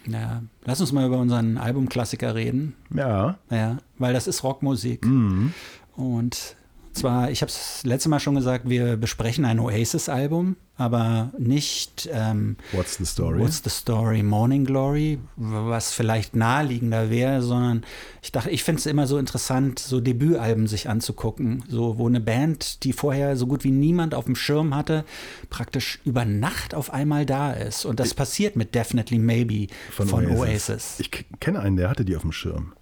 [0.08, 2.76] Ja, lass uns mal über unseren Albumklassiker reden.
[2.94, 3.38] Ja.
[3.50, 5.04] Ja, weil das ist Rockmusik.
[5.06, 5.52] Mhm.
[5.96, 6.56] Und
[6.96, 12.58] zwar, ich habe es letzte Mal schon gesagt, wir besprechen ein Oasis-Album, aber nicht ähm,
[12.72, 13.40] What's the story?
[13.40, 17.84] What's the Story, Morning Glory, was vielleicht naheliegender wäre, sondern
[18.22, 22.20] ich dachte, ich finde es immer so interessant, so Debütalben sich anzugucken, so wo eine
[22.20, 25.06] Band, die vorher so gut wie niemand auf dem Schirm hatte,
[25.50, 27.86] praktisch über Nacht auf einmal da ist.
[27.86, 31.00] Und das passiert mit Definitely Maybe von, Oasis.
[31.00, 32.74] Ich k- kenne einen, der hatte die auf dem Schirm.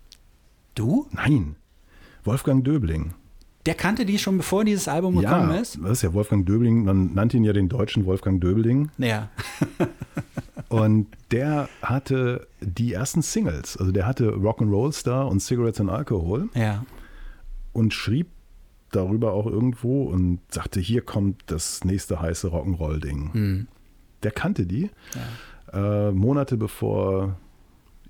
[0.75, 1.07] Du?
[1.11, 1.55] Nein.
[2.23, 3.13] Wolfgang Döbling.
[3.65, 5.79] Der kannte die schon bevor dieses Album gekommen ja, ist?
[5.81, 6.83] das ist ja Wolfgang Döbling.
[6.83, 8.91] Man nannte ihn ja den deutschen Wolfgang Döbling.
[8.97, 9.29] Ja.
[10.69, 13.77] Und der hatte die ersten Singles.
[13.77, 16.49] Also der hatte Rock'n'Roll Star und Cigarettes and Alcohol.
[16.55, 16.83] Ja.
[17.73, 18.27] und schrieb
[18.91, 23.67] darüber auch irgendwo und sagte, hier kommt das nächste heiße Rock'n'Roll-Ding.
[24.23, 24.89] Der kannte die
[25.73, 27.37] äh, Monate bevor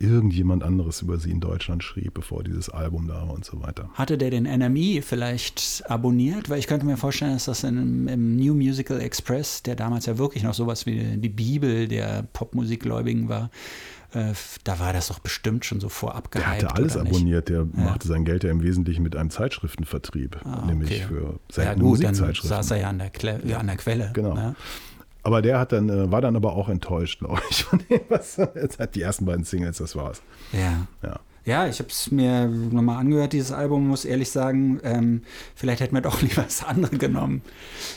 [0.03, 3.89] irgendjemand anderes über sie in Deutschland schrieb, bevor dieses Album da war und so weiter.
[3.93, 6.49] Hatte der den NME vielleicht abonniert?
[6.49, 10.17] Weil ich könnte mir vorstellen, dass das in, im New Musical Express, der damals ja
[10.17, 13.49] wirklich noch sowas wie die Bibel der Popmusikgläubigen war,
[14.13, 14.33] äh,
[14.63, 16.63] da war das doch bestimmt schon so vorab Der gehypt.
[16.65, 20.89] hatte alles abonniert, der machte sein Geld ja im Wesentlichen mit einem Zeitschriftenvertrieb, Ah, nämlich
[20.91, 21.05] okay.
[21.07, 22.49] für Ja seltene gut, dann Musikzeitschriften.
[22.49, 24.11] saß er ja an der, Kle ja, an der Quelle.
[24.13, 24.33] Genau.
[24.35, 24.55] Ne?
[25.23, 28.37] Aber der hat dann, äh, war dann aber auch enttäuscht, glaube ich, von dem, was
[28.37, 30.21] jetzt hat die ersten beiden Singles, das war's.
[30.51, 30.87] Ja.
[31.01, 31.19] Ja.
[31.45, 35.23] Ja, ich habe es mir nochmal angehört, dieses Album, muss ehrlich sagen, ähm,
[35.55, 37.41] vielleicht hätten wir doch lieber das andere genommen.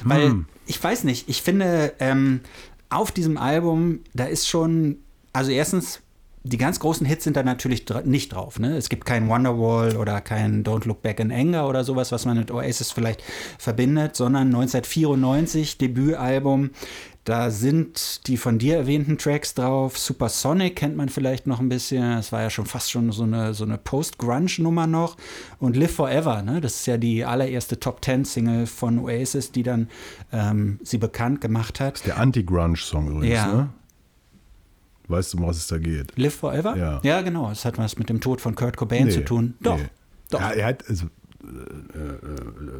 [0.03, 0.47] Weil, Hm.
[0.67, 2.41] ich weiß nicht, ich finde, ähm,
[2.89, 4.97] auf diesem Album, da ist schon,
[5.33, 6.01] also erstens,
[6.43, 8.59] die ganz großen Hits sind da natürlich dra nicht drauf.
[8.61, 8.77] Ne?
[8.77, 12.39] Es gibt kein Wonderwall oder kein Don't Look Back in Anger oder sowas, was man
[12.39, 13.23] mit Oasis vielleicht
[13.59, 16.71] verbindet, sondern 1994, Debütalbum.
[17.27, 19.99] Da sind die von dir erwähnten Tracks drauf.
[19.99, 22.03] Supersonic kennt man vielleicht noch ein bisschen.
[22.15, 25.17] Das war ja schon fast schon so eine, so eine Post-Grunge-Nummer noch.
[25.59, 26.61] Und Live Forever, ne?
[26.61, 29.89] das ist ja die allererste Top-10-Single von Oasis, die dann
[30.33, 32.07] ähm, sie bekannt gemacht hat.
[32.07, 33.47] Der Anti-Grunge-Song übrigens, Ja.
[33.53, 33.69] ne?
[35.09, 36.17] Weißt du, um was es da geht?
[36.17, 36.77] Live Forever?
[36.77, 37.01] Ja.
[37.03, 37.49] ja, genau.
[37.49, 39.55] Das hat was mit dem Tod von Kurt Cobain Nee, zu tun.
[39.61, 39.89] Doch, nee.
[40.31, 40.41] doch.
[40.41, 41.07] Ja, er hat, also,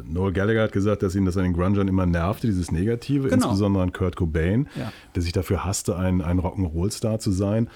[0.05, 3.35] Noel Gallagher hat gesagt, dass ihn das an den Grungern immer nervte, dieses Negative, Genau.
[3.45, 4.91] insbesondere an Kurt Cobain, Ja.
[5.15, 7.69] der sich dafür hasste, ein, ein Rock'n'Roll-Star zu sein.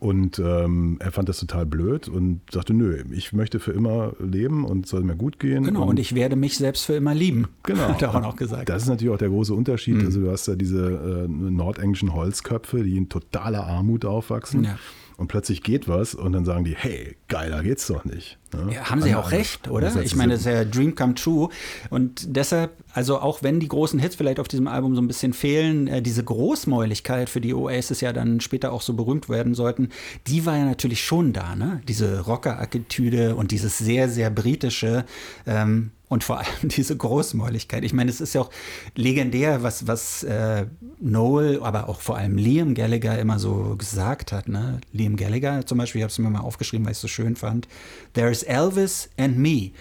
[0.00, 4.64] Und ähm, er fand das total blöd und sagte, nö, ich möchte für immer leben
[4.66, 5.64] und es soll mir gut gehen.
[5.64, 7.46] Genau, und ich werde mich selbst für immer lieben.
[7.62, 7.88] Genau.
[7.88, 8.68] Hat er auch noch gesagt.
[8.68, 9.94] Das ist natürlich auch der große Unterschied.
[9.96, 10.06] Mhm.
[10.06, 14.64] Also du hast ja diese äh, nordenglischen Holzköpfe, die in totaler Armut aufwachsen.
[14.64, 14.78] Ja.
[15.16, 18.38] Und plötzlich geht was und dann sagen die, hey, geiler geht's doch nicht.
[18.52, 18.74] Ne?
[18.74, 20.02] Ja, haben sie ja auch recht, oder?
[20.02, 21.48] Ich meine, das ist ja Dream Come True.
[21.90, 25.32] Und deshalb, also auch wenn die großen Hits vielleicht auf diesem Album so ein bisschen
[25.32, 29.90] fehlen, äh, diese Großmäuligkeit, für die Oasis ja dann später auch so berühmt werden sollten,
[30.26, 31.80] die war ja natürlich schon da, ne?
[31.86, 35.04] Diese Rocker-Attitüde und dieses sehr, sehr britische.
[35.46, 37.84] Ähm, und vor allem diese Großmäuligkeit.
[37.84, 38.50] Ich meine, es ist ja auch
[38.94, 40.66] legendär, was, was äh,
[41.00, 44.48] Noel, aber auch vor allem Liam Gallagher immer so gesagt hat.
[44.48, 44.80] Ne?
[44.92, 47.36] Liam Gallagher zum Beispiel, ich habe es mir mal aufgeschrieben, weil ich es so schön
[47.36, 47.68] fand.
[48.12, 49.72] There's Elvis and me.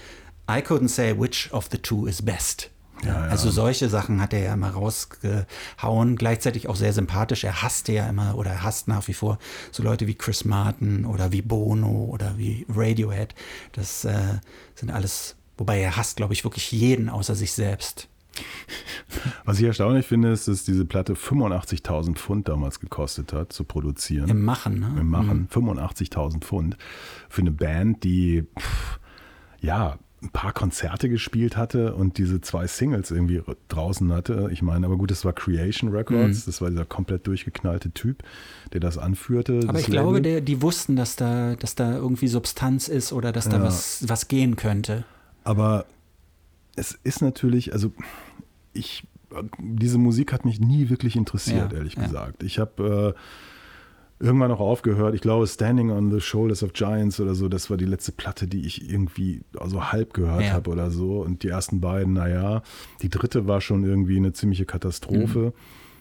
[0.49, 2.69] I couldn't say which of the two is best.
[3.03, 3.31] Ja, ja.
[3.31, 7.43] Also solche Sachen hat er ja immer rausgehauen, gleichzeitig auch sehr sympathisch.
[7.43, 9.39] Er hasste ja immer oder er hasst nach wie vor
[9.71, 13.35] so Leute wie Chris Martin oder wie Bono oder wie Radiohead.
[13.73, 14.39] Das äh,
[14.75, 18.09] sind alles Wobei er hasst, glaube ich, wirklich jeden außer sich selbst.
[19.45, 24.27] Was ich erstaunlich finde, ist, dass diese Platte 85.000 Pfund damals gekostet hat, zu produzieren.
[24.27, 24.93] Im Machen, ne?
[24.99, 25.47] Im Machen.
[25.49, 25.69] Mhm.
[25.69, 26.75] 85.000 Pfund.
[27.29, 28.99] Für eine Band, die, pff,
[29.61, 34.49] ja, ein paar Konzerte gespielt hatte und diese zwei Singles irgendwie draußen hatte.
[34.51, 36.43] Ich meine, aber gut, das war Creation Records, mhm.
[36.45, 38.21] das war dieser komplett durchgeknallte Typ,
[38.73, 39.61] der das anführte.
[39.63, 40.03] Aber das ich Label.
[40.03, 43.63] glaube, der, die wussten, dass da, dass da irgendwie Substanz ist oder dass da ja.
[43.63, 45.05] was, was gehen könnte.
[45.43, 45.85] Aber
[46.75, 47.91] es ist natürlich, also
[48.73, 49.07] ich,
[49.59, 52.03] diese Musik hat mich nie wirklich interessiert, ja, ehrlich ja.
[52.03, 52.43] gesagt.
[52.43, 55.15] Ich habe äh, irgendwann noch aufgehört.
[55.15, 58.47] Ich glaube, Standing on the Shoulders of Giants oder so, das war die letzte Platte,
[58.47, 60.53] die ich irgendwie also halb gehört ja.
[60.53, 61.21] habe oder so.
[61.21, 62.63] Und die ersten beiden, naja.
[63.01, 65.39] Die dritte war schon irgendwie eine ziemliche Katastrophe.
[65.39, 65.53] Mhm.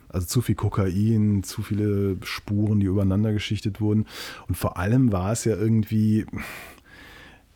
[0.08, 4.06] Also zu viel Kokain, zu viele Spuren, die übereinander geschichtet wurden.
[4.46, 6.26] Und vor allem war es ja irgendwie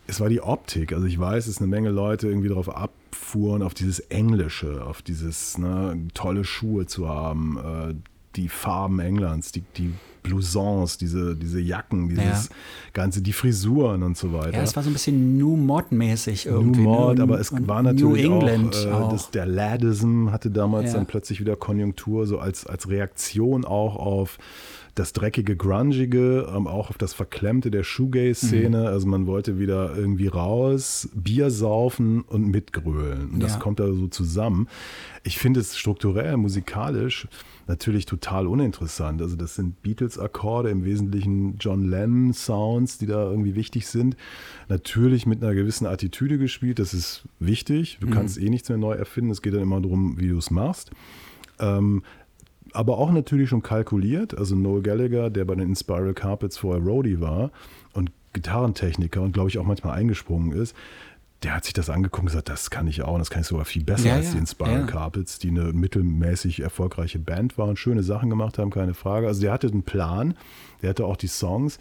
[0.07, 0.93] es war die Optik.
[0.93, 5.59] Also ich weiß, dass eine Menge Leute irgendwie darauf abfuhren, auf dieses Englische, auf dieses
[5.59, 7.95] ne, tolle Schuhe zu haben, äh,
[8.37, 9.93] die Farben Englands, die, die
[10.23, 12.55] Blousons, diese, diese Jacken, dieses ja.
[12.93, 14.59] Ganze, die Frisuren und so weiter.
[14.59, 16.81] Ja, es war so ein bisschen New Mod-mäßig irgendwie.
[16.81, 17.23] New Mod, ne?
[17.23, 19.13] aber es war natürlich New England auch, äh, auch.
[19.13, 20.99] Das, der Ladism hatte damals ja.
[20.99, 24.39] dann plötzlich wieder Konjunktur, so als, als Reaktion auch auf
[24.97, 28.81] das dreckige, grungige, ähm, auch auf das Verklemmte der Shoegaze-Szene.
[28.81, 28.87] Mhm.
[28.87, 33.31] Also man wollte wieder irgendwie raus, Bier saufen und mitgrölen.
[33.31, 33.59] Und das ja.
[33.59, 34.69] kommt da so zusammen.
[35.23, 37.29] Ich finde es strukturell, musikalisch
[37.67, 39.21] natürlich total uninteressant.
[39.21, 44.17] Also das sind Beatles-Akkorde, im Wesentlichen John Lennon-Sounds, die da irgendwie wichtig sind.
[44.69, 47.99] Natürlich mit einer gewissen Attitüde gespielt, das ist wichtig.
[48.01, 48.13] Du mhm.
[48.13, 49.31] kannst eh nichts mehr neu erfinden.
[49.31, 50.91] Es geht dann immer darum, wie du es machst.
[51.59, 52.03] Ähm,
[52.77, 54.37] aber auch natürlich schon kalkuliert.
[54.37, 57.51] Also Noel Gallagher, der bei den Inspiral Carpets vorher Roadie war
[57.93, 60.77] und Gitarrentechniker und glaube ich auch manchmal eingesprungen ist,
[61.43, 63.47] der hat sich das angeguckt und gesagt, das kann ich auch und das kann ich
[63.47, 64.87] sogar viel besser ja, als die Inspiral ja.
[64.87, 69.27] Carpets, die eine mittelmäßig erfolgreiche Band waren, schöne Sachen gemacht haben, keine Frage.
[69.27, 70.35] Also der hatte einen Plan,
[70.83, 71.79] der hatte auch die Songs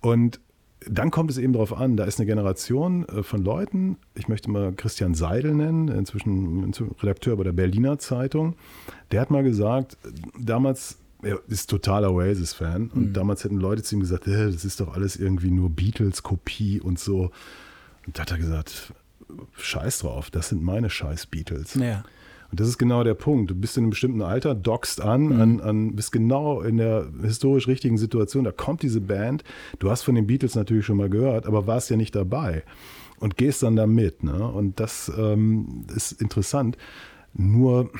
[0.00, 0.40] und
[0.80, 4.50] dann kommt es eben darauf an, da ist eine Generation äh, von Leuten, ich möchte
[4.50, 8.56] mal Christian Seidel nennen, inzwischen Redakteur bei der Berliner Zeitung,
[9.10, 9.96] der hat mal gesagt,
[10.38, 13.12] damals, er ist totaler Oasis-Fan und mhm.
[13.14, 16.98] damals hätten Leute zu ihm gesagt, äh, das ist doch alles irgendwie nur Beatles-Kopie und
[16.98, 17.30] so.
[18.06, 18.92] Und da hat er gesagt,
[19.56, 21.74] scheiß drauf, das sind meine scheiß Beatles.
[21.74, 22.04] Ja.
[22.54, 23.50] Und das ist genau der Punkt.
[23.50, 25.40] Du bist in einem bestimmten Alter, dockst an, mhm.
[25.40, 28.44] an, an, bist genau in der historisch richtigen Situation.
[28.44, 29.42] Da kommt diese Band.
[29.80, 32.62] Du hast von den Beatles natürlich schon mal gehört, aber warst ja nicht dabei.
[33.18, 34.22] Und gehst dann da mit.
[34.22, 34.46] Ne?
[34.46, 36.78] Und das ähm, ist interessant.
[37.32, 37.90] Nur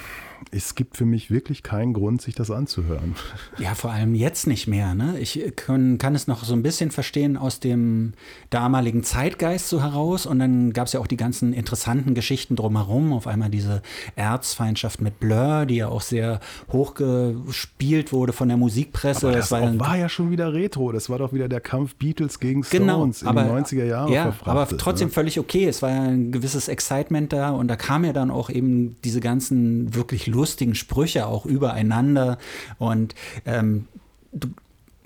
[0.51, 3.15] es gibt für mich wirklich keinen Grund, sich das anzuhören.
[3.59, 4.95] Ja, vor allem jetzt nicht mehr.
[4.95, 5.19] Ne?
[5.21, 8.15] Ich kann, kann es noch so ein bisschen verstehen aus dem
[8.51, 10.27] damaligen Zeitgeist so heraus.
[10.27, 13.13] Und dann gab es ja auch die ganzen interessanten Geschichten drumherum.
[13.13, 13.83] Auf einmal diese
[14.17, 16.41] Erzfeindschaft mit Blur, die ja auch sehr
[16.73, 19.29] hochgespielt wurde von der Musikpresse.
[19.29, 20.91] Aber das, das war, war, ja schon wieder Retro.
[20.91, 24.13] Das war doch wieder der Kampf Beatles gegen Stones genau, in den 90er Jahren.
[24.13, 25.15] Ja, aber trotzdem ne?
[25.15, 25.67] völlig okay.
[25.67, 27.51] Es war ja ein gewisses Excitement da.
[27.51, 32.39] Und da kam ja dann auch eben diese ganzen wirklich lustigen Sprüche auch übereinander
[32.79, 33.15] und
[33.47, 33.87] ähm,
[34.33, 34.49] du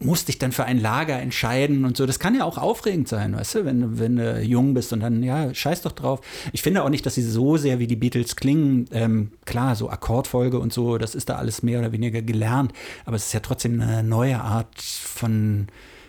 [0.01, 2.07] musst dich dann für ein Lager entscheiden und so.
[2.07, 5.22] Das kann ja auch aufregend sein, weißt du, wenn, wenn du jung bist und dann,
[5.22, 6.20] ja, scheiß doch drauf.
[6.53, 8.89] Ich finde auch nicht, dass sie so sehr wie die Beatles klingen.
[8.93, 12.72] Ähm, klar, so Akkordfolge und so, das ist da alles mehr oder weniger gelernt,
[13.07, 15.66] aber es ist ja trotzdem eine neue Art von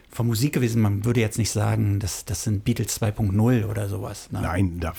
[0.10, 0.82] von Musik gewesen.
[0.82, 4.32] Man würde jetzt nicht sagen, das, das sind Beatles 2.0 oder sowas.
[4.32, 4.42] Ne?
[4.42, 4.94] Nein, da,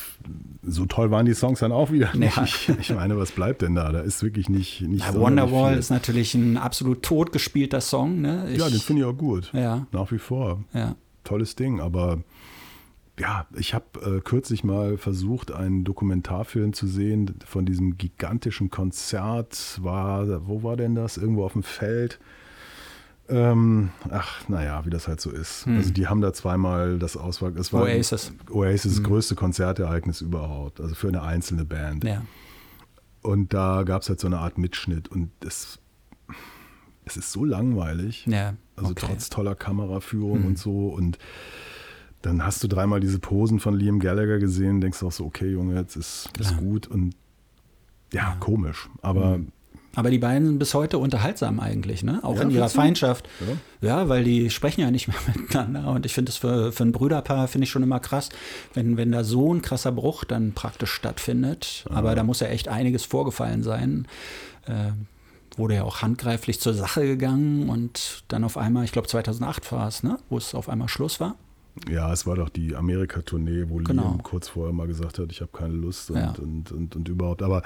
[0.62, 2.36] so toll waren die Songs dann auch wieder nicht.
[2.68, 2.76] Ja.
[2.80, 3.90] Ich meine, was bleibt denn da?
[3.92, 8.20] Da ist wirklich nicht, nicht ja, Wonderwall ist natürlich ein absolut totgespielter Song.
[8.20, 8.50] Ne?
[8.52, 9.50] Ich, ja, den finde ich auch gut.
[9.52, 9.86] Ja.
[9.92, 10.62] Nach wie vor.
[10.72, 10.94] Ja.
[11.24, 12.22] Tolles Ding, aber
[13.18, 19.78] ja, ich habe äh, kürzlich mal versucht, einen Dokumentarfilm zu sehen von diesem gigantischen Konzert.
[19.82, 21.18] War, wo war denn das?
[21.18, 22.18] Irgendwo auf dem Feld
[23.30, 25.66] Ähm, ach, naja, wie das halt so ist.
[25.66, 25.76] Hm.
[25.76, 27.56] Also die haben da zweimal das Auswahl.
[27.56, 28.32] Es war Oasis.
[28.50, 30.80] Oasis, das größte Konzertereignis überhaupt.
[30.80, 32.04] Also für eine einzelne Band.
[32.04, 32.22] Ja.
[33.22, 35.78] Und da gab es halt so eine Art Mitschnitt und es,
[37.04, 38.26] es ist so langweilig.
[38.26, 38.54] Ja.
[38.76, 39.06] Also okay.
[39.08, 40.46] trotz toller Kameraführung Mhm.
[40.46, 40.88] und so.
[40.88, 41.18] Und
[42.22, 45.74] dann hast du dreimal diese Posen von Liam Gallagher gesehen, denkst auch so, okay, Junge,
[45.76, 46.60] jetzt ist, ist Klar.
[46.60, 46.86] gut.
[46.86, 47.14] Und
[48.12, 48.88] ja, komisch.
[49.02, 49.40] Aber
[49.96, 52.20] Aber die beiden sind bis heute unterhaltsam eigentlich, ne?
[52.22, 52.68] Auch Ja, in ihrer?
[52.68, 53.28] Feindschaft.
[53.80, 53.88] Ja.
[53.88, 55.88] Ja, weil die sprechen ja nicht mehr miteinander.
[55.90, 58.28] Und ich finde das für, für ein Brüderpaar, finde ich schon immer krass,
[58.74, 61.84] wenn, wenn da so ein krasser Bruch dann praktisch stattfindet.
[61.90, 64.06] Aber da muss ja echt einiges vorgefallen sein.
[64.66, 64.92] Äh,
[65.56, 69.88] wurde ja auch handgreiflich zur Sache gegangen und dann auf einmal, ich glaube 2008 war
[69.88, 70.18] es, ne?
[70.28, 71.34] Wo es auf einmal Schluss war.
[71.88, 74.02] Ja, es war doch die Amerika-Tournee, wo Genau.
[74.02, 76.34] Liam kurz vorher mal gesagt hat, ich habe keine Lust und, Ja.
[76.38, 77.42] und, und, und überhaupt.
[77.42, 77.62] Aber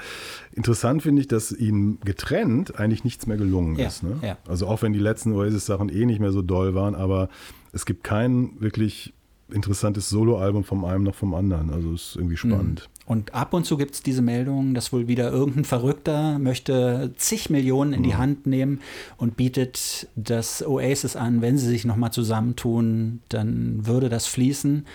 [0.53, 4.03] interessant finde ich, dass ihm getrennt eigentlich nichts mehr gelungen Ja, ist.
[4.03, 4.17] Ne?
[4.21, 4.37] ja.
[4.47, 7.29] Also auch wenn die letzten Oasis-Sachen eh nicht mehr so doll waren, aber
[7.73, 9.13] es gibt kein wirklich
[9.51, 11.69] interessantes Soloalbum vom einen noch vom anderen.
[11.69, 12.89] Also es ist irgendwie spannend.
[13.05, 17.51] Und ab und zu gibt es diese Meldung, dass wohl wieder irgendein Verrückter möchte zig
[17.51, 18.81] Millionen in die Hand nehmen
[19.17, 24.85] und bietet das Oasis an, wenn sie sich nochmal zusammentun, dann würde das fließen.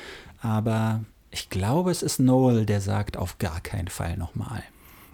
[0.43, 4.65] Aber ich glaube, es ist Noel, der sagt, auf gar keinen Fall nochmal.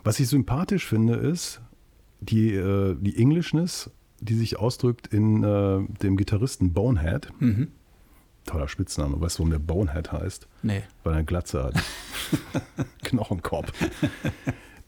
[0.03, 1.61] Was ich sympathisch finde, ist
[2.21, 3.91] die, äh, die Englishness,
[4.21, 7.29] die sich ausdrückt in äh, dem Gitarristen Bonehead.
[7.41, 7.69] Mhm.
[8.47, 9.21] Toller Spitzname.
[9.21, 10.47] Weißt du, warum der Bonehead heißt?
[10.63, 10.83] Nee.
[11.05, 11.75] Weil er eine Glatze hat.
[13.05, 13.73] Knochenkopf.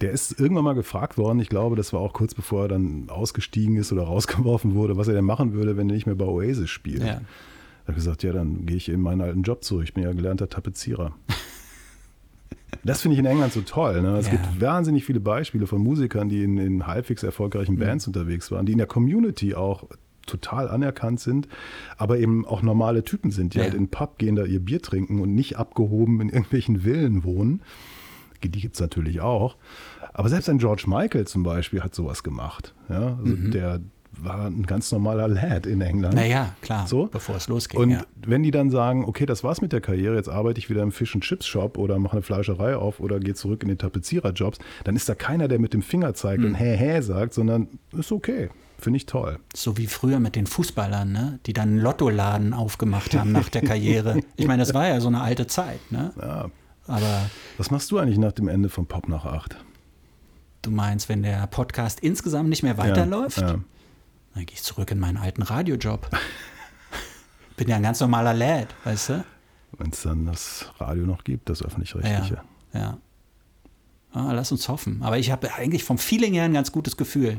[0.00, 3.08] Der ist irgendwann mal gefragt worden, ich glaube, das war auch kurz bevor er dann
[3.08, 6.24] ausgestiegen ist oder rausgeworfen wurde, was er denn machen würde, wenn er nicht mehr bei
[6.24, 7.02] Oasis spielt.
[7.02, 7.20] Ja.
[7.84, 9.82] Er hat gesagt, ja, dann gehe ich in meinen alten Job zurück.
[9.84, 11.14] Ich bin ja gelernter Tapezierer.
[12.84, 14.00] Das finde ich in England so toll.
[14.02, 14.16] Ne?
[14.18, 14.32] Es Ja.
[14.32, 17.78] gibt wahnsinnig viele Beispiele von Musikern, die in, in halbwegs erfolgreichen Mhm.
[17.80, 19.84] Bands unterwegs waren, die in der Community auch
[20.28, 21.48] total anerkannt sind,
[21.96, 23.64] aber eben auch normale Typen sind, die Ja.
[23.64, 27.24] halt in den Pub gehen, da ihr Bier trinken und nicht abgehoben in irgendwelchen Villen
[27.24, 27.62] wohnen.
[28.44, 29.56] Die gibt es natürlich auch.
[30.12, 32.72] Aber selbst ein George Michael zum Beispiel hat sowas gemacht.
[32.88, 33.18] Ja?
[33.18, 33.80] Also Der
[34.20, 36.14] war ein ganz normaler Lad in England.
[36.14, 36.20] Mhm.
[36.20, 37.06] Naja, klar, So?
[37.06, 37.78] bevor es losging.
[37.80, 38.02] Und ja.
[38.26, 40.90] wenn die dann sagen, okay, das war's mit der Karriere, jetzt arbeite ich wieder im
[40.92, 44.58] Fish and Chips Shop oder mache eine Fleischerei auf oder gehe zurück in den Tapeziererjobs,
[44.84, 46.50] dann ist da keiner, der mit dem Finger zeigt Hm.
[46.50, 48.48] und hä hä sagt, sondern ist okay,
[48.78, 49.38] finde ich toll.
[49.54, 51.38] So wie früher mit den Fußballern, ne?
[51.46, 54.20] die dann einen Lottoladen aufgemacht haben nach der Karriere.
[54.36, 55.80] Ich meine, das war ja so eine alte Zeit.
[55.90, 56.12] Ne?
[56.20, 56.50] Ja.
[56.86, 59.56] Aber Was machst du eigentlich nach dem Ende von Pop nach acht?
[60.62, 63.58] du meinst, wenn der Podcast insgesamt nicht mehr weiterläuft, Ja, ja.
[64.34, 66.10] dann gehe ich zurück in meinen alten Radiojob.
[67.56, 69.24] Bin ja ein ganz normaler Lad, weißt du?
[69.78, 72.42] Wenn es dann das Radio noch gibt, das Ja, öffentlich-rechtliche.
[72.74, 72.98] ja.
[74.12, 75.02] Ah, lass uns hoffen.
[75.02, 77.38] Aber ich habe eigentlich vom Feeling her ein ganz gutes Gefühl.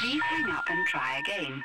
[0.00, 1.62] Please hang up and try again.